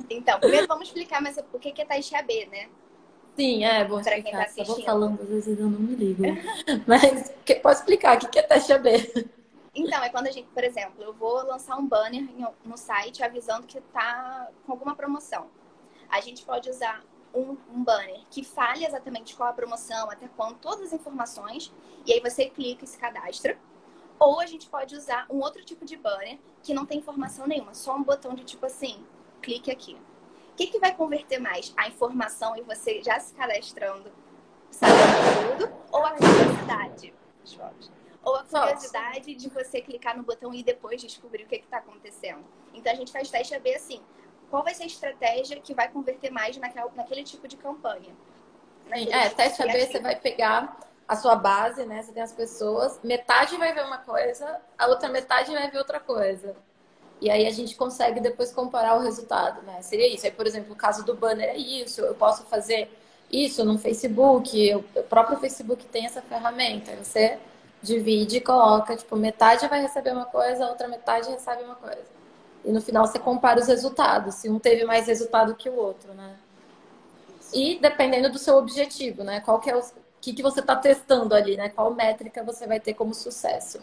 [0.10, 2.68] Então, primeiro vamos explicar mas o que é teste AB, né?
[3.36, 4.54] Sim, é, bom pra explicar.
[4.54, 6.24] Quem tá vou falando, às vezes eu não me ligo.
[6.86, 8.90] Mas que, pode explicar, o que é teste AB?
[9.74, 12.28] Então, é quando a gente, por exemplo, eu vou lançar um banner
[12.66, 15.48] no site avisando que tá com alguma promoção.
[16.10, 17.02] A gente pode usar
[17.34, 21.74] um, um, banner que fale exatamente qual a promoção, até quando, todas as informações,
[22.06, 23.58] e aí você clica e se cadastra.
[24.20, 27.74] Ou a gente pode usar um outro tipo de banner que não tem informação nenhuma,
[27.74, 29.04] só um botão de tipo assim,
[29.42, 29.98] clique aqui.
[30.62, 31.74] O que, que vai converter mais?
[31.76, 34.12] A informação e você já se cadastrando,
[34.70, 37.16] sabendo tudo, ou a curiosidade?
[38.24, 42.46] Ou a curiosidade de você clicar no botão e depois descobrir o que está acontecendo.
[42.76, 44.04] Então a gente faz teste AB assim.
[44.52, 48.16] Qual vai ser a estratégia que vai converter mais naquela, naquele tipo de campanha?
[48.94, 52.04] Sim, é, teste AB você vai pegar a sua base, né?
[52.04, 56.00] Você tem as pessoas, metade vai ver uma coisa, a outra metade vai ver outra
[56.00, 56.56] coisa.
[57.22, 59.82] E aí a gente consegue depois comparar o resultado, né?
[59.84, 60.26] Seria isso.
[60.26, 62.02] Aí, por exemplo, o caso do banner é isso.
[62.02, 62.90] Eu posso fazer
[63.32, 66.92] isso no Facebook, o próprio Facebook tem essa ferramenta.
[66.96, 67.38] Você
[67.82, 72.04] divide e coloca, tipo, metade vai receber uma coisa, a outra metade recebe uma coisa.
[72.66, 76.14] E no final você compara os resultados, se um teve mais resultado que o outro,
[76.14, 76.36] né?
[77.54, 79.42] E dependendo do seu objetivo, né?
[79.42, 79.82] Qual que é o
[80.20, 81.70] que, que você está testando ali, né?
[81.70, 83.80] Qual métrica você vai ter como sucesso.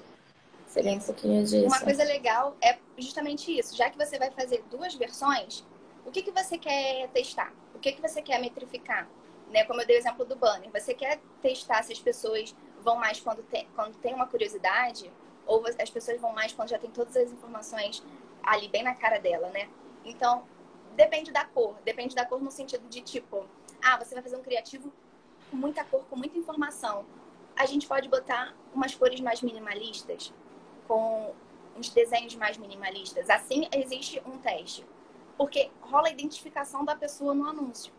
[1.02, 1.66] Um pouquinho disso.
[1.66, 3.76] Uma coisa legal é justamente isso.
[3.76, 5.64] Já que você vai fazer duas versões,
[6.04, 7.52] o que, que você quer testar?
[7.74, 9.08] O que, que você quer metrificar?
[9.50, 9.64] Né?
[9.64, 10.70] Como eu dei o exemplo do banner.
[10.72, 15.10] Você quer testar se as pessoas vão mais quando tem, quando tem uma curiosidade?
[15.46, 18.02] Ou as pessoas vão mais quando já tem todas as informações
[18.42, 19.68] ali bem na cara dela, né?
[20.04, 20.44] Então,
[20.94, 21.76] depende da cor.
[21.84, 23.46] Depende da cor no sentido de tipo,
[23.82, 24.92] ah, você vai fazer um criativo
[25.50, 27.04] com muita cor, com muita informação.
[27.56, 30.32] A gente pode botar umas cores mais minimalistas,
[30.88, 31.32] com
[31.76, 33.30] uns desenhos mais minimalistas.
[33.30, 34.84] Assim, existe um teste.
[35.36, 37.92] Porque rola a identificação da pessoa no anúncio,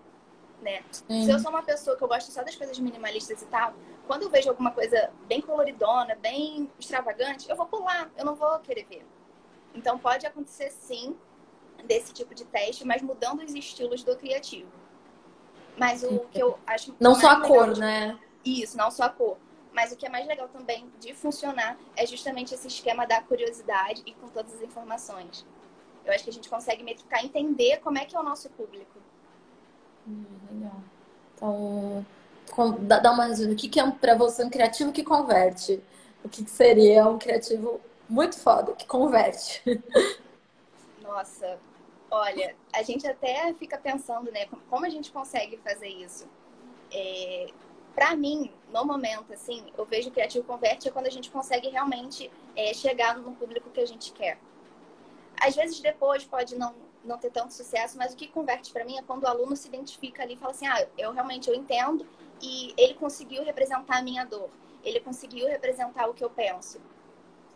[0.61, 0.83] né?
[0.91, 3.73] Se eu sou uma pessoa que eu gosto só das coisas minimalistas e tal,
[4.05, 8.59] quando eu vejo alguma coisa bem coloridona, bem extravagante, eu vou pular, eu não vou
[8.59, 9.05] querer ver.
[9.73, 11.15] Então, pode acontecer sim
[11.85, 14.69] desse tipo de teste, mas mudando os estilos do criativo.
[15.77, 16.93] Mas o que eu acho.
[16.99, 17.79] Não só a cor, de...
[17.79, 18.19] né?
[18.43, 19.37] Isso, não só a cor.
[19.73, 24.01] Mas o que é mais legal também de funcionar é justamente esse esquema da curiosidade
[24.05, 25.45] e com todas as informações.
[26.05, 28.99] Eu acho que a gente consegue metrificar, entender como é que é o nosso público.
[30.07, 30.81] Hum, legal.
[31.35, 32.05] Então,
[32.81, 33.53] dá uma resumo.
[33.53, 35.81] O que é para você um criativo que converte?
[36.23, 37.79] O que seria um criativo
[38.09, 39.61] muito foda, que converte?
[41.03, 41.59] Nossa,
[42.11, 46.27] Olha, a gente até fica pensando, né, como a gente consegue fazer isso.
[46.91, 47.47] É,
[47.99, 51.67] para mim, no momento, assim, eu vejo o Criativo Converte é quando a gente consegue
[51.67, 54.39] realmente é, chegar no público que a gente quer.
[55.37, 58.97] Às vezes depois pode não, não ter tanto sucesso, mas o que converte para mim
[58.97, 62.07] é quando o aluno se identifica ali e fala assim, ah, eu realmente eu entendo
[62.41, 64.49] e ele conseguiu representar a minha dor,
[64.81, 66.79] ele conseguiu representar o que eu penso.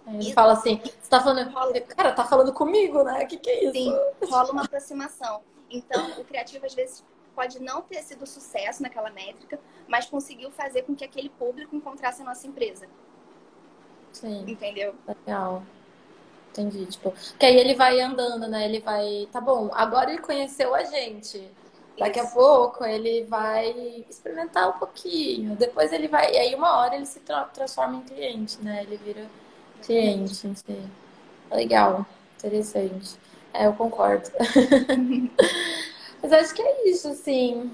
[0.06, 0.34] Ele isso.
[0.34, 1.79] fala assim, você tá falando, rola...
[1.79, 3.23] cara, tá falando comigo, né?
[3.23, 3.71] O que, que é isso?
[3.71, 3.97] Sim,
[4.29, 5.41] rola uma aproximação.
[5.69, 7.01] Então, o criativo às vezes
[7.36, 12.22] pode não ter sido sucesso naquela métrica, mas conseguiu fazer com que aquele público encontrasse
[12.22, 12.88] a nossa empresa.
[14.12, 14.46] Sim.
[14.48, 14.93] Entendeu?
[15.08, 15.63] Legal.
[16.52, 16.86] Entendi.
[16.86, 18.65] Tipo, que aí ele vai andando, né?
[18.65, 19.28] Ele vai.
[19.32, 21.52] Tá bom, agora ele conheceu a gente.
[21.98, 22.30] Daqui Isso.
[22.30, 25.56] a pouco ele vai experimentar um pouquinho.
[25.56, 26.32] Depois ele vai.
[26.32, 28.84] E aí, uma hora ele se tra transforma em cliente, né?
[28.84, 29.28] Ele vira
[29.82, 30.36] cliente.
[30.36, 30.56] Sim.
[31.52, 32.06] Legal.
[32.38, 33.17] Interessante.
[33.54, 34.30] É, eu concordo.
[36.23, 37.69] Mas acho que é isso, assim.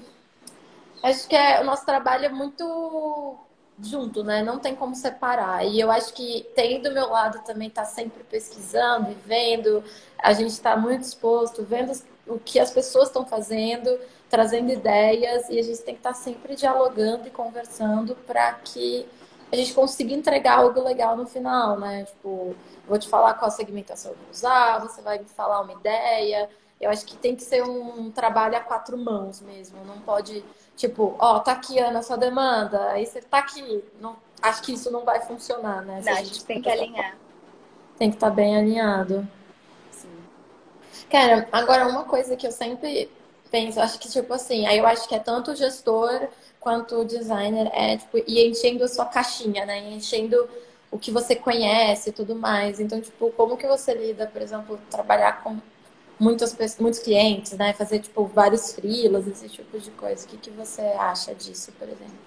[1.04, 3.38] Acho que é, o nosso trabalho é muito
[3.80, 4.42] junto, né?
[4.42, 5.64] Não tem como separar.
[5.64, 9.84] E eu acho que tem do meu lado também tá sempre pesquisando e vendo.
[10.18, 11.92] A gente está muito exposto, vendo
[12.26, 16.16] o que as pessoas estão fazendo, trazendo ideias e a gente tem que estar tá
[16.16, 19.06] sempre dialogando e conversando para que
[19.52, 22.04] a gente consiga entregar algo legal no final, né?
[22.04, 22.54] Tipo,
[22.86, 26.48] vou te falar qual segmentação eu vou usar, você vai me falar uma ideia.
[26.80, 29.84] Eu acho que tem que ser um trabalho a quatro mãos mesmo.
[29.84, 30.42] Não pode,
[30.74, 32.92] tipo, ó, oh, tá aqui, Ana, sua demanda.
[32.92, 33.84] Aí você tá aqui.
[34.00, 36.00] Não, acho que isso não vai funcionar, né?
[36.02, 37.16] Não, a gente tem que alinhar.
[37.98, 39.28] Tem que estar tá bem alinhado.
[39.90, 40.08] Sim.
[41.10, 43.10] Cara, agora uma coisa que eu sempre
[43.50, 47.04] penso, acho que, tipo assim, aí eu acho que é tanto o gestor quanto o
[47.04, 49.90] designer é, tipo, ir enchendo a sua caixinha, né?
[49.90, 50.48] Enchendo
[50.90, 52.80] o que você conhece e tudo mais.
[52.80, 55.58] Então, tipo, como que você lida, por exemplo, trabalhar com
[56.20, 57.72] muitas muitos clientes, né?
[57.72, 60.26] Fazer, tipo, vários freelas, esse tipo de coisa.
[60.26, 62.18] O que, que você acha disso, por exemplo?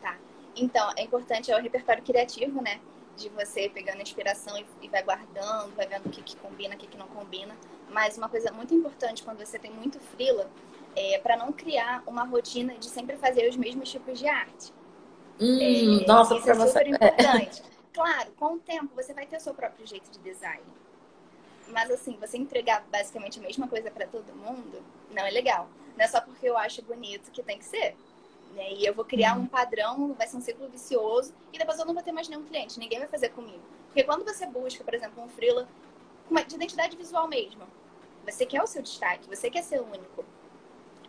[0.00, 0.16] Tá.
[0.54, 2.80] Então, é importante é o repertório criativo, né?
[3.16, 6.78] De você pegando inspiração e, e vai guardando, vai vendo o que, que combina, o
[6.78, 7.54] que, que não combina.
[7.90, 10.48] Mas uma coisa muito importante quando você tem muito freela
[10.94, 14.72] é, para não criar uma rotina de sempre fazer os mesmos tipos de arte.
[15.40, 17.62] Hum, é, nossa, isso é super importante.
[17.92, 20.62] Claro, com o tempo você vai ter o seu próprio jeito de design.
[21.72, 25.68] Mas assim, você entregar basicamente a mesma coisa para todo mundo não é legal.
[25.96, 27.96] Não é só porque eu acho bonito que tem que ser.
[28.54, 28.74] Né?
[28.74, 31.94] E eu vou criar um padrão, vai ser um ciclo vicioso, e depois eu não
[31.94, 33.62] vou ter mais nenhum cliente, ninguém vai fazer comigo.
[33.86, 35.66] Porque quando você busca, por exemplo, um freela
[36.46, 37.62] de identidade visual mesmo,
[38.24, 40.24] você quer o seu destaque, você quer ser único.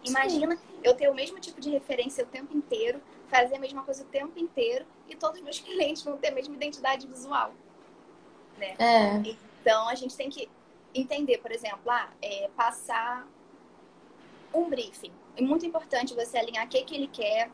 [0.03, 0.61] Imagina Sim.
[0.83, 4.07] eu ter o mesmo tipo de referência o tempo inteiro, fazer a mesma coisa o
[4.07, 7.53] tempo inteiro, e todos os meus clientes vão ter a mesma identidade visual.
[8.57, 8.75] Né?
[8.79, 9.52] É.
[9.63, 10.49] Então a gente tem que
[10.93, 13.25] entender, por exemplo, ah, é, passar
[14.53, 15.11] um briefing.
[15.37, 17.49] É muito importante você alinhar o que, que ele quer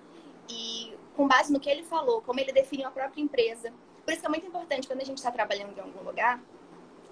[0.49, 3.71] e com base no que ele falou, como ele definiu a própria empresa.
[4.03, 6.41] Por isso que é muito importante quando a gente está trabalhando em algum lugar,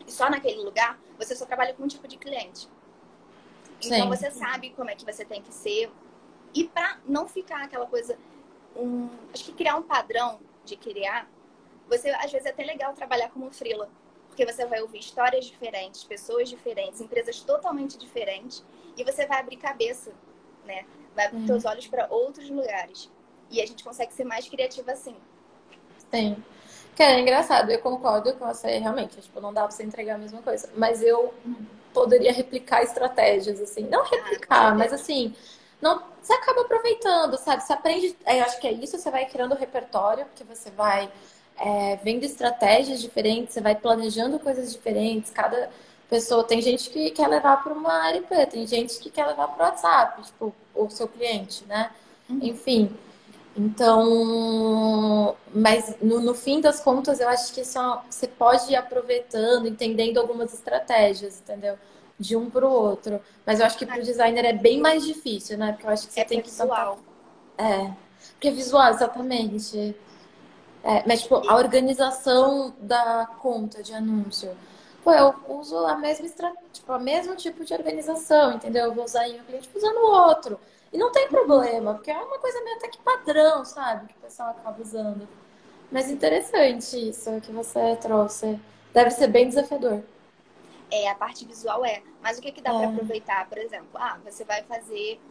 [0.07, 2.67] e só naquele lugar, você só trabalha com um tipo de cliente.
[3.79, 4.09] Então Sim.
[4.09, 5.91] você sabe como é que você tem que ser.
[6.55, 8.17] E para não ficar aquela coisa.
[8.75, 11.29] Um, acho que criar um padrão de criar,
[11.87, 13.89] você às vezes é até legal trabalhar como freela.
[14.37, 18.63] Porque você vai ouvir histórias diferentes, pessoas diferentes, empresas totalmente diferentes
[18.95, 20.11] e você vai abrir cabeça,
[20.63, 20.85] né?
[21.15, 21.59] Vai abrir uhum.
[21.65, 23.09] olhos para outros lugares.
[23.49, 25.15] E a gente consegue ser mais criativa assim.
[26.13, 26.43] Sim.
[26.95, 29.19] Que é engraçado, eu concordo com você, realmente.
[29.19, 30.69] Tipo, não dá pra você entregar a mesma coisa.
[30.75, 31.33] Mas eu
[31.91, 33.87] poderia replicar estratégias, assim.
[33.87, 35.33] Não replicar, ah, mas assim,
[35.81, 37.63] não, você acaba aproveitando, sabe?
[37.63, 38.15] Você aprende.
[38.23, 41.11] Eu acho que é isso, você vai criando repertório, porque você vai
[41.59, 45.69] é, vendo estratégias diferentes, você vai planejando coisas diferentes, cada
[46.09, 46.43] pessoa.
[46.43, 49.69] Tem gente que quer levar para uma RP, tem gente que quer levar para o
[49.69, 51.91] WhatsApp, tipo, o seu cliente, né?
[52.29, 52.39] Uhum.
[52.41, 52.95] Enfim.
[53.55, 59.67] Então, mas no, no, fim das contas, eu acho que só, você pode ir aproveitando,
[59.67, 61.75] entendendo algumas estratégias, entendeu?
[62.19, 63.19] De um para o outro.
[63.43, 65.71] Mas eu acho que para o designer é bem mais difícil, né?
[65.71, 66.51] Porque eu acho que você é tem que.
[66.51, 66.99] Visual.
[67.57, 67.91] É.
[68.33, 69.95] Porque é visual, exatamente.
[70.87, 74.55] É, mas, tipo, a organização da conta de anúncio
[75.07, 78.87] Pô, eu uso a mesma estratégia, tipo, o mesmo tipo de organização, entendeu?
[78.87, 80.59] Eu vou usar em um cliente usando o outro.
[80.91, 84.07] E não tem problema, porque é uma coisa meio até que padrão, sabe?
[84.07, 85.25] Que o pessoal acaba usando.
[85.89, 88.59] Mas interessante isso que você trouxe.
[88.93, 90.03] Deve ser bem desafiador.
[90.91, 92.03] É, a parte visual é.
[92.21, 92.77] Mas o que, que dá é.
[92.79, 93.87] para aproveitar, por exemplo?
[93.93, 95.21] Ah, você vai fazer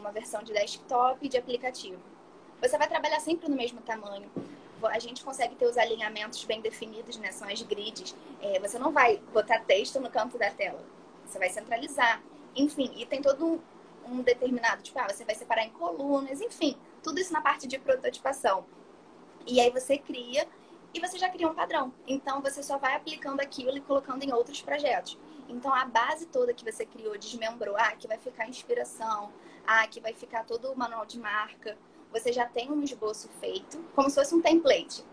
[0.00, 2.02] uma versão de desktop de aplicativo.
[2.60, 4.28] Você vai trabalhar sempre no mesmo tamanho
[4.88, 7.32] a gente consegue ter os alinhamentos bem definidos, né?
[7.32, 8.14] São as grids.
[8.40, 10.84] É, você não vai botar texto no canto da tela.
[11.24, 12.22] Você vai centralizar.
[12.54, 13.60] Enfim, e tem todo um,
[14.06, 17.78] um determinado, tipo, ah, você vai separar em colunas, enfim, tudo isso na parte de
[17.78, 18.64] prototipação.
[19.46, 20.48] E aí você cria
[20.94, 21.92] e você já cria um padrão.
[22.06, 25.18] Então você só vai aplicando aquilo e colocando em outros projetos.
[25.48, 29.30] Então a base toda que você criou, desmembrou, ah, que vai ficar inspiração,
[29.66, 31.76] ah, que vai ficar todo o manual de marca,
[32.12, 35.04] você já tem um esboço feito, como se fosse um template.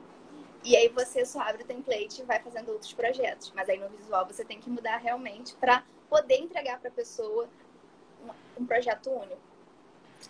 [0.63, 3.51] E aí você só abre o template e vai fazendo outros projetos.
[3.53, 7.49] Mas aí no visual você tem que mudar realmente para poder entregar para a pessoa
[8.57, 9.37] um, projeto único.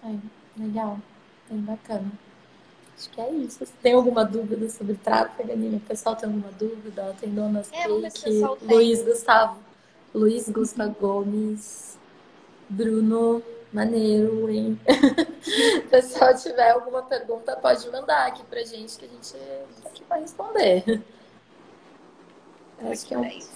[0.04, 1.00] É, legal.
[1.50, 2.12] Bem bacana.
[2.98, 3.64] Acho que é isso.
[3.64, 5.78] Você tem alguma dúvida sobre tráfego, Aninha?
[5.78, 7.16] O pessoal tem alguma dúvida?
[7.20, 9.60] Tem Donas é, Cake, Luiz Gustavo,
[10.14, 11.98] Luiz Gustavo Gomes,
[12.70, 14.80] Bruno Maneiro, hein?
[15.42, 19.34] Se o pessoal tiver alguma pergunta, pode mandar aqui pra gente que a gente
[19.82, 21.02] tá aqui vai responder.
[22.92, 23.26] Acho que é um...
[23.26, 23.50] Acho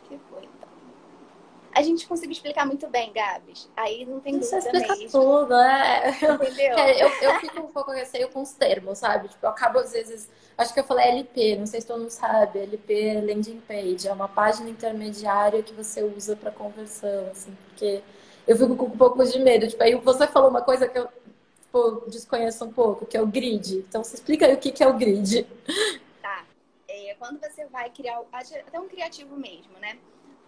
[0.00, 0.68] que foi, então.
[1.72, 3.70] A gente conseguiu explicar muito bem, Gabs.
[3.76, 5.10] Aí não tem dúvida explica mesmo.
[5.10, 6.10] tudo, é.
[6.10, 6.76] Entendeu?
[6.76, 9.28] Eu, eu fico um pouco receio com os termos, sabe?
[9.28, 10.28] Tipo, eu acabo às vezes
[10.60, 12.58] Acho que eu falei LP, não sei se todo mundo sabe.
[12.58, 18.02] LP é landing page, é uma página intermediária que você usa para conversão, assim, porque
[18.46, 19.66] eu fico com um pouco de medo.
[19.66, 21.08] Tipo, aí você falou uma coisa que eu
[21.62, 23.78] tipo, desconheço um pouco, que é o grid.
[23.88, 25.46] Então, você explica aí o que é o grid.
[26.20, 26.44] Tá.
[26.86, 29.96] É, quando você vai criar, até um criativo mesmo, né?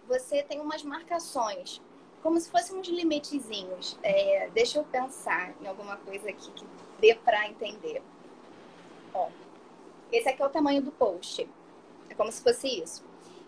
[0.07, 1.81] Você tem umas marcações,
[2.21, 3.97] como se fossem uns limitezinhos.
[4.03, 6.67] É, deixa eu pensar em alguma coisa aqui que
[6.99, 7.99] dê para entender.
[9.11, 9.29] Ó,
[10.17, 11.49] esse aqui é o tamanho do post.
[12.09, 13.03] É como se fosse isso.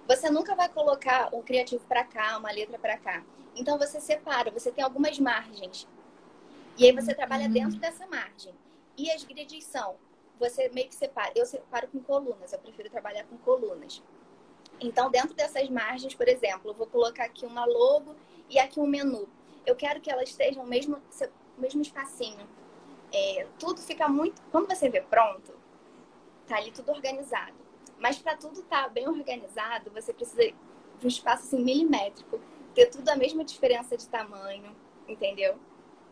[0.08, 3.24] Você nunca vai colocar um criativo para cá, uma letra para cá.
[3.56, 5.88] Então você separa, você tem algumas margens.
[6.78, 8.54] E aí você trabalha dentro dessa margem.
[8.98, 9.96] E as grids são,
[10.40, 11.32] você meio que separa.
[11.36, 14.02] Eu separo com colunas, eu prefiro trabalhar com colunas.
[14.80, 18.16] Então, dentro dessas margens, por exemplo, eu vou colocar aqui uma logo
[18.50, 19.28] e aqui um menu.
[19.66, 21.02] Eu quero que elas estejam no mesmo,
[21.58, 22.48] mesmo espacinho.
[23.14, 24.42] É, tudo fica muito.
[24.52, 25.55] Quando você vê pronto,
[26.46, 27.54] tá ali tudo organizado.
[28.00, 32.40] Mas para tudo estar tá bem organizado, você precisa de um espaço assim milimétrico,
[32.74, 34.76] ter tudo a mesma diferença de tamanho,
[35.08, 35.56] entendeu?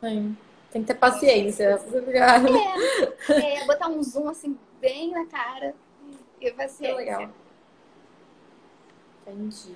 [0.02, 0.38] Sim.
[0.72, 1.80] Tem que ter paciência.
[3.30, 5.76] É, é, botar um zoom assim bem na cara
[6.42, 6.94] e paciência.
[6.94, 7.30] É legal.
[9.22, 9.76] Entendi.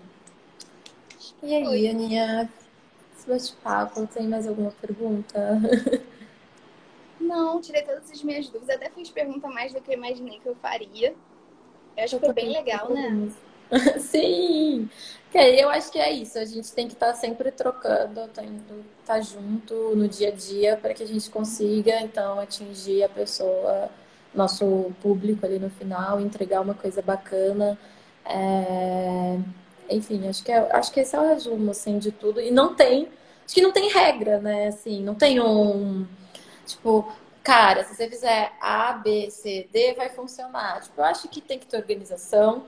[1.44, 1.88] E aí, Oi.
[1.88, 2.52] Aninha?
[3.16, 5.62] Esse bate-papo, tem mais alguma pergunta?
[7.28, 8.76] Não, tirei todas as minhas dúvidas.
[8.76, 11.14] Até fiz pergunta mais do que eu imaginei que eu faria.
[11.96, 13.30] Eu acho que foi bem legal, né?
[14.00, 14.90] Sim!
[15.34, 16.40] Eu acho que é isso.
[16.40, 18.44] A gente tem que estar tá sempre trocando, estar
[19.06, 23.90] tá junto no dia a dia para que a gente consiga, então, atingir a pessoa,
[24.34, 27.78] nosso público ali no final, entregar uma coisa bacana.
[28.26, 29.38] É...
[29.90, 32.42] Enfim, acho que, é, acho que esse é o resumo, assim, de tudo.
[32.42, 33.10] E não tem...
[33.46, 34.68] Acho que não tem regra, né?
[34.68, 36.06] Assim, não tem um...
[36.68, 37.12] Tipo,
[37.44, 40.82] cara, se você fizer A, B, C, D, vai funcionar.
[40.82, 42.66] Tipo, eu acho que tem que ter organização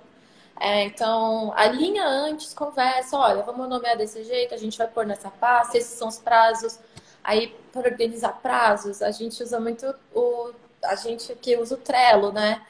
[0.60, 5.32] é, então, alinha antes, conversa, olha, vamos nomear desse jeito, a gente vai pôr nessa
[5.32, 6.78] pasta, esses são os prazos.
[7.24, 10.52] Aí, para organizar prazos, a gente usa muito o.
[10.84, 12.62] A gente que usa o Trello, né?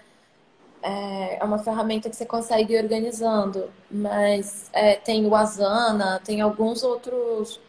[0.81, 6.41] É, é uma ferramenta que você consegue ir organizando, mas é, tem o Asana, tem
[6.41, 7.59] alguns outros,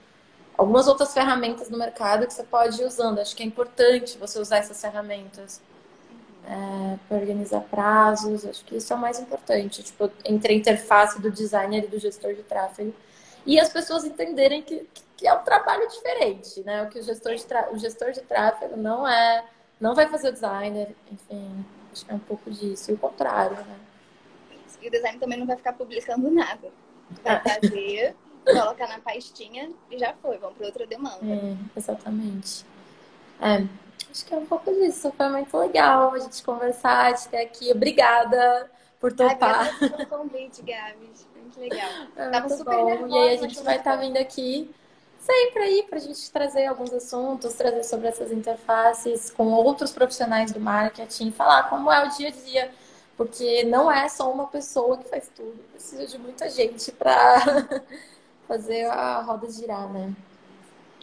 [0.57, 3.19] algumas outras ferramentas no mercado que você pode ir usando.
[3.19, 5.61] Acho que é importante você usar essas ferramentas
[6.47, 8.45] é, para organizar prazos.
[8.45, 11.99] Acho que isso é o mais importante, tipo, entre a interface do designer e do
[11.99, 12.95] gestor de tráfego.
[13.47, 14.87] E as pessoas entenderem que,
[15.17, 16.83] que é um trabalho diferente, né?
[16.83, 19.45] O que o gestor de, o gestor de tráfego não é,
[19.81, 23.57] não vai fazer o designer, enfim, acho que é um pouco disso, e o contrário,
[23.57, 23.77] né?
[24.83, 26.69] E o designer também não vai ficar publicando nada.
[27.23, 27.61] Vai é.
[27.61, 28.17] fazer,
[28.53, 31.19] colocar na pastinha e já foi, vamos para outra demanda.
[31.23, 32.65] É, exatamente.
[33.41, 33.67] É,
[34.11, 35.13] Acho que é um pouco disso.
[35.17, 37.71] Foi muito legal a gente conversar, de ter aqui.
[37.71, 39.73] Obrigada por topar.
[39.75, 41.11] Obrigada pelo convite, Gabi.
[41.37, 41.89] Muito legal.
[42.17, 42.85] É, Tava super bom.
[42.87, 44.71] Nervosa, e aí a gente vai estar tá vindo aqui
[45.21, 50.51] sempre aí para a gente trazer alguns assuntos, trazer sobre essas interfaces com outros profissionais
[50.51, 52.71] do marketing, falar como é o dia a dia,
[53.17, 57.39] porque não é só uma pessoa que faz tudo, precisa de muita gente para
[58.51, 60.13] fazer a roda girar, né?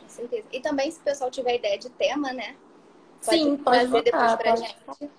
[0.02, 0.48] Com certeza.
[0.52, 2.58] E também se o pessoal tiver ideia de tema, né?
[3.24, 5.12] Pode Sim, pode trazer depois pra pode gente.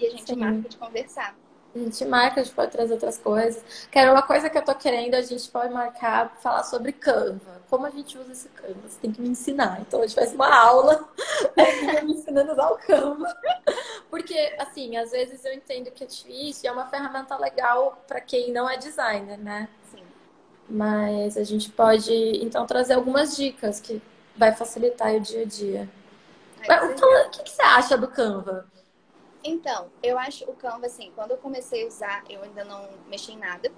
[0.00, 0.36] E a gente Sim.
[0.36, 1.36] marca de conversar.
[1.74, 3.86] A gente marca, a gente pode trazer outras coisas.
[3.92, 7.62] Quero uma coisa que eu tô querendo, a gente pode marcar, falar sobre Canva.
[7.70, 8.80] Como a gente usa esse Canva?
[8.88, 9.80] Você tem que me ensinar.
[9.80, 11.08] Então a gente faz uma aula
[12.04, 13.36] me ensinando a usar o Canva.
[14.10, 18.52] Porque, assim, às vezes eu entendo que é difícil, é uma ferramenta legal para quem
[18.52, 19.68] não é designer, né?
[19.90, 20.01] Sim.
[20.74, 22.10] Mas a gente pode,
[22.42, 24.00] então, trazer algumas dicas que
[24.34, 25.90] vai facilitar o dia a dia.
[26.60, 28.66] O que, que você acha do Canva?
[29.44, 33.32] Então, eu acho o Canva, assim, quando eu comecei a usar, eu ainda não mexi
[33.32, 33.70] em nada.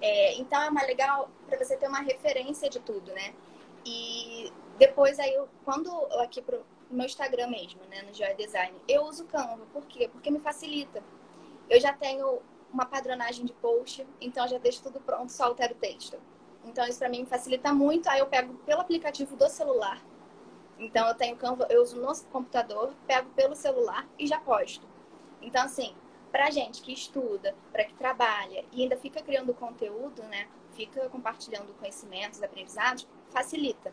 [0.00, 3.34] É, então, é mais legal para você ter uma referência de tudo, né?
[3.84, 8.78] E depois, aí, eu, quando eu aqui pro meu Instagram mesmo, né, no Joy Design,
[8.86, 9.66] eu uso o Canva.
[9.72, 10.08] Por quê?
[10.12, 11.02] Porque me facilita.
[11.68, 12.38] Eu já tenho
[12.72, 16.18] uma padronagem de post, então eu já deixo tudo pronto, só altero o texto.
[16.64, 18.08] Então, isso para mim facilita muito.
[18.08, 20.02] Aí eu pego pelo aplicativo do celular
[20.78, 24.86] então eu tenho Canva, eu uso no computador, pego pelo celular e já posto.
[25.42, 25.94] Então assim,
[26.30, 30.48] pra gente que estuda, para que trabalha e ainda fica criando conteúdo, né?
[30.74, 33.92] Fica compartilhando conhecimentos, aprendizados, facilita.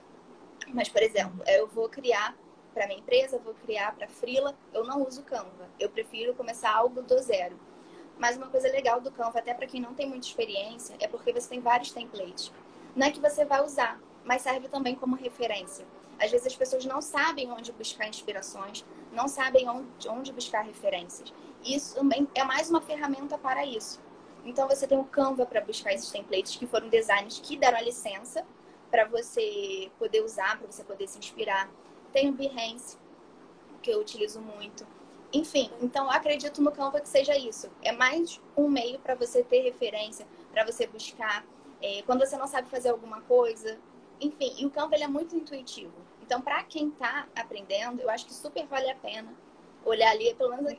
[0.68, 2.36] Mas, por exemplo, eu vou criar
[2.74, 5.70] para minha empresa, vou criar para Frila, eu não uso Canva.
[5.80, 7.60] Eu prefiro começar algo do zero.
[8.18, 11.34] Mas uma coisa legal do Canva, até para quem não tem muita experiência, é porque
[11.34, 12.52] você tem vários templates.
[12.96, 15.86] Não é que você vai usar, mas serve também como referência.
[16.20, 21.34] Às vezes as pessoas não sabem onde buscar inspirações, não sabem onde, onde buscar referências.
[21.64, 24.00] Isso também é mais uma ferramenta para isso.
[24.46, 27.82] Então você tem o Canva para buscar esses templates que foram designs que deram a
[27.82, 28.46] licença
[28.90, 31.70] para você poder usar, para você poder se inspirar.
[32.14, 32.98] Tem o Behance,
[33.82, 34.88] que eu utilizo muito.
[35.36, 37.70] Enfim, então acredito no Canva que seja isso.
[37.84, 41.44] É mais um meio para você ter referência, para você buscar.
[41.82, 43.78] É, quando você não sabe fazer alguma coisa,
[44.22, 45.92] enfim, e o Canva ele é muito intuitivo.
[46.22, 49.28] Então, para quem está aprendendo, eu acho que super vale a pena
[49.84, 50.78] olhar ali, pelo menos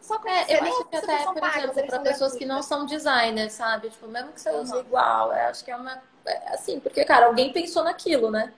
[0.00, 0.52] só conhecer.
[0.54, 3.90] É, eu acho que até, por exemplo, para pessoas que não são designers, sabe?
[3.90, 4.80] Tipo, mesmo que você use uhum.
[4.80, 6.02] igual, eu acho que é uma.
[6.24, 8.54] É assim, porque, cara, alguém pensou naquilo, né?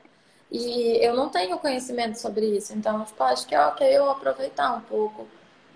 [0.57, 2.73] E eu não tenho conhecimento sobre isso.
[2.73, 5.27] Então, tipo, acho que é ok eu aproveitar um pouco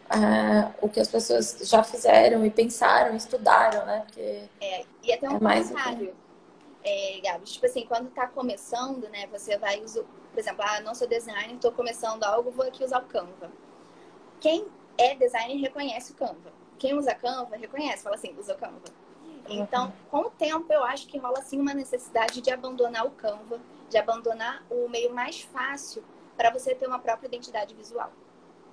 [0.08, 4.02] é, o que as pessoas já fizeram e pensaram, estudaram, né?
[4.06, 6.14] Porque é, e até um é mais comentário
[6.82, 10.94] é, Gabi, tipo assim, quando tá começando, né, você vai usar, por exemplo, ah, não
[10.94, 13.50] sou designer, estou começando algo, vou aqui usar o Canva.
[14.40, 14.66] Quem
[14.96, 16.52] é designer reconhece o Canva.
[16.78, 19.00] Quem usa Canva reconhece, fala assim, usa o Canva.
[19.48, 23.60] Então, com o tempo, eu acho que rola assim uma necessidade de abandonar o Canva,
[23.90, 26.02] de abandonar o meio mais fácil
[26.36, 28.10] para você ter uma própria identidade visual.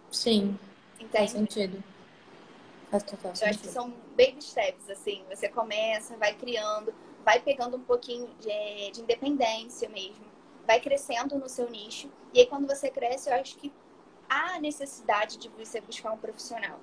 [0.10, 0.58] Sim.
[0.96, 1.12] Entende?
[1.12, 1.84] Faz sentido.
[2.90, 3.44] Faz total sentido.
[3.44, 5.26] Eu acho que são baby steps, assim.
[5.30, 6.94] Você começa, vai criando
[7.28, 10.24] vai pegando um pouquinho de, de independência mesmo,
[10.66, 12.10] vai crescendo no seu nicho.
[12.34, 13.70] E aí, quando você cresce, eu acho que
[14.30, 16.80] há necessidade de você buscar um profissional.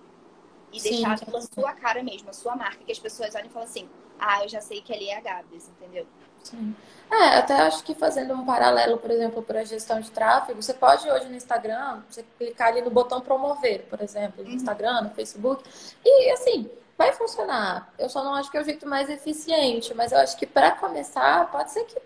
[0.70, 3.50] E Sim, deixar pela sua cara mesmo, a sua marca, que as pessoas olhem e
[3.50, 6.06] falam assim, ah, eu já sei que ali é a Gabs, entendeu?
[6.44, 6.74] Sim.
[7.10, 10.74] É, até acho que fazendo um paralelo, por exemplo, para a gestão de tráfego, você
[10.74, 14.56] pode hoje no Instagram, você clicar ali no botão promover, por exemplo, no uhum.
[14.56, 15.62] Instagram, no Facebook,
[16.04, 17.92] e assim, vai funcionar.
[17.98, 20.72] Eu só não acho que é o jeito mais eficiente, mas eu acho que para
[20.72, 22.00] começar, pode ser que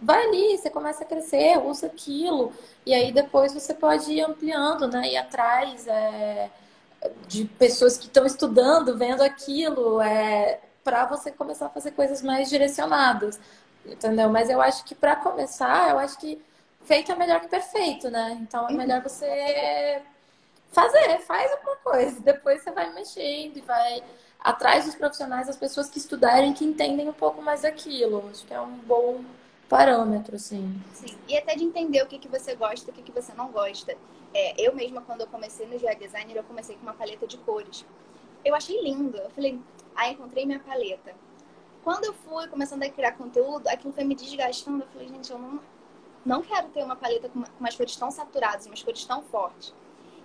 [0.00, 2.52] vai ali, você começa a crescer, usa aquilo,
[2.84, 5.08] e aí depois você pode ir ampliando, né?
[5.08, 6.50] Ir atrás é,
[7.26, 12.48] de pessoas que estão estudando, vendo aquilo, é, para você começar a fazer coisas mais
[12.48, 13.40] direcionadas,
[13.90, 14.28] entendeu?
[14.28, 16.42] Mas eu acho que para começar, eu acho que
[16.84, 18.38] feito é melhor que perfeito, né?
[18.40, 20.02] Então é melhor você
[20.70, 24.02] fazer, faz alguma coisa, depois você vai mexendo e vai
[24.40, 28.28] atrás dos profissionais, as pessoas que estudarem, que entendem um pouco mais daquilo.
[28.30, 29.24] Acho que é um bom
[29.68, 30.80] parâmetro, assim.
[30.92, 33.32] Sim, e até de entender o que, que você gosta e o que, que você
[33.34, 33.96] não gosta.
[34.32, 37.38] É, eu mesma, quando eu comecei no GI Designer, eu comecei com uma paleta de
[37.38, 37.84] cores.
[38.44, 39.16] Eu achei lindo.
[39.16, 39.58] Eu falei,
[39.94, 41.14] ah, encontrei minha paleta.
[41.86, 44.82] Quando eu fui começando a criar conteúdo, aquilo foi me desgastando.
[44.82, 45.60] Eu falei, gente, eu não,
[46.24, 49.72] não quero ter uma paleta com, umas cores tão saturadas, umas cores tão fortes.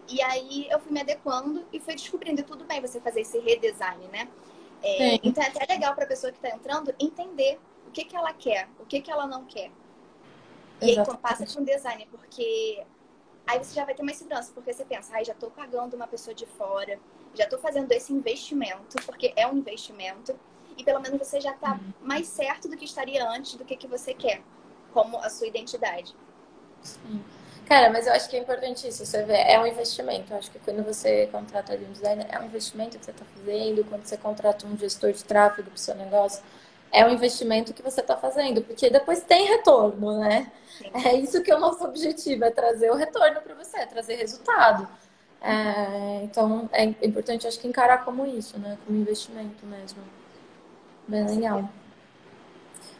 [0.09, 2.41] E aí eu fui me adequando e fui descobrindo.
[2.41, 4.27] E tudo bem você fazer esse redesign, né?
[4.81, 8.15] É, então é até legal para a pessoa que está entrando entender o que, que
[8.15, 9.69] ela quer, o que, que ela não quer.
[10.81, 10.99] E Exatamente.
[10.99, 12.83] aí quando passa com design, porque
[13.45, 16.07] aí você já vai ter mais segurança, porque você pensa, ai, já estou pagando uma
[16.07, 16.99] pessoa de fora,
[17.35, 20.35] já estou fazendo esse investimento, porque é um investimento,
[20.77, 21.93] e pelo menos você já está uhum.
[22.01, 24.41] mais certo do que estaria antes do que, que você quer,
[24.93, 26.15] como a sua identidade.
[26.81, 27.23] Sim.
[27.65, 30.33] Cara, mas eu acho que é importante isso, você vê, é um investimento.
[30.33, 33.85] Eu acho que quando você contrata um designer, é um investimento que você está fazendo,
[33.85, 36.43] quando você contrata um gestor de tráfego para o seu negócio,
[36.91, 40.51] é um investimento que você está fazendo, porque depois tem retorno, né?
[40.77, 40.91] Sim.
[41.05, 44.15] É isso que é o nosso objetivo, é trazer o retorno para você, é trazer
[44.15, 44.87] resultado.
[45.41, 48.77] É, então é importante, acho que encarar como isso, né?
[48.85, 50.01] Como investimento mesmo.
[51.07, 51.69] Bem legal.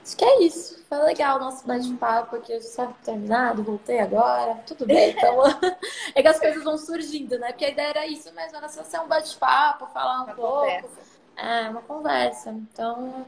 [0.04, 0.84] Acho que é isso.
[0.90, 2.52] Foi legal o nosso bate-papo aqui.
[2.52, 4.56] Eu só terminado, voltei agora.
[4.66, 5.12] Tudo bem.
[5.12, 5.44] Então,
[6.14, 7.50] é que as coisas vão surgindo, né?
[7.50, 10.60] Porque a ideia era isso mesmo, era só ser um bate-papo, falar um uma pouco.
[10.60, 11.02] Conversa.
[11.38, 12.50] É, uma conversa.
[12.50, 13.26] Então,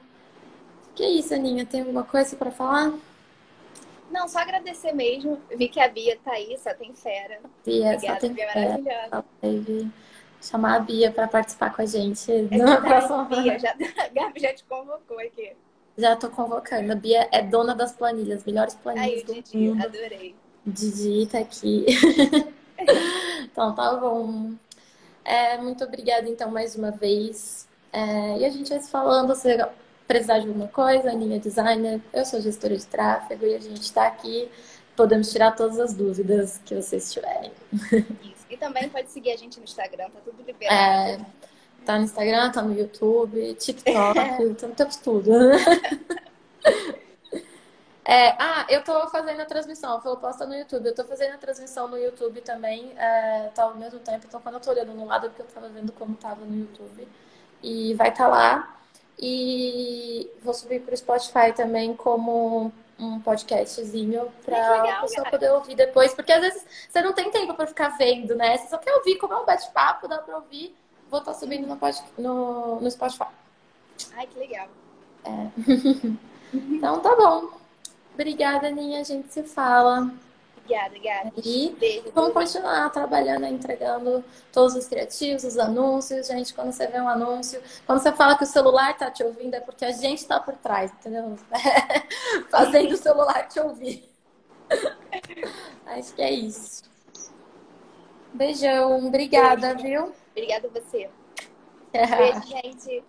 [0.96, 1.66] que é isso, Aninha?
[1.66, 2.92] Tem alguma coisa para falar?
[4.12, 5.42] Não, só agradecer mesmo.
[5.56, 7.40] Vi que a Bia tá aí, só tem fera.
[7.66, 8.78] Bia, Obrigada, só tem Bia fera.
[8.82, 9.26] maravilhosa.
[10.44, 14.42] Chamar a Bia para participar com a gente é na próxima Bia, já, a Gabi
[14.42, 15.54] já te convocou aqui.
[15.98, 16.92] Já tô convocando.
[16.92, 19.86] A Bia é dona das planilhas, melhores planilhas Aí, do Didi, mundo.
[19.86, 20.36] adorei.
[20.66, 21.86] Didi tá aqui.
[23.44, 24.52] então, tá bom.
[25.24, 27.66] É, muito obrigada, então, mais uma vez.
[27.94, 29.34] É, e a gente vai se falando.
[29.36, 29.66] Se
[30.06, 34.08] precisar de alguma coisa, Aninha Designer, eu sou gestora de tráfego e a gente está
[34.08, 34.50] aqui.
[34.96, 37.52] Podemos tirar todas as dúvidas que vocês tiverem.
[38.22, 38.43] Isso.
[38.54, 41.24] E também pode seguir a gente no Instagram, tá tudo liberado.
[41.24, 41.26] É,
[41.84, 44.54] tá no Instagram, tá no YouTube, TikTok, é.
[44.76, 45.32] temos tudo.
[48.06, 50.86] É, ah, eu tô fazendo a transmissão, falou posta no YouTube.
[50.86, 54.26] Eu tô fazendo a transmissão no YouTube também, é, tá ao mesmo tempo.
[54.28, 56.56] Então, quando eu tô olhando no lado, é porque eu tava vendo como tava no
[56.56, 57.08] YouTube.
[57.64, 58.78] E vai estar tá lá.
[59.18, 65.76] E vou subir para o Spotify também como um podcastzinho para a pessoa poder ouvir
[65.76, 68.58] depois, porque às vezes você não tem tempo para ficar vendo, né?
[68.58, 70.76] Você só quer ouvir como é um bate-papo, dá para ouvir.
[71.10, 72.02] Vou estar tá subindo no, pod...
[72.18, 73.28] no, no Spotify.
[74.16, 74.68] Ai, que legal.
[75.26, 75.48] É.
[76.54, 77.50] então tá bom.
[78.14, 79.02] Obrigada, Aninha.
[79.02, 80.12] A gente se fala.
[80.64, 81.34] Obrigada, Gabi.
[81.44, 86.28] E Beijo, vamos continuar trabalhando, entregando todos os criativos, os anúncios.
[86.28, 89.56] Gente, quando você vê um anúncio, quando você fala que o celular tá te ouvindo,
[89.56, 91.38] é porque a gente está por trás, entendeu?
[92.50, 94.10] Fazendo o celular te ouvir.
[95.86, 96.84] Acho que é isso.
[98.34, 99.84] Beijão, obrigada, Beijo.
[99.84, 100.14] viu?
[100.32, 101.10] Obrigada a você.
[101.92, 103.04] Beijo, gente.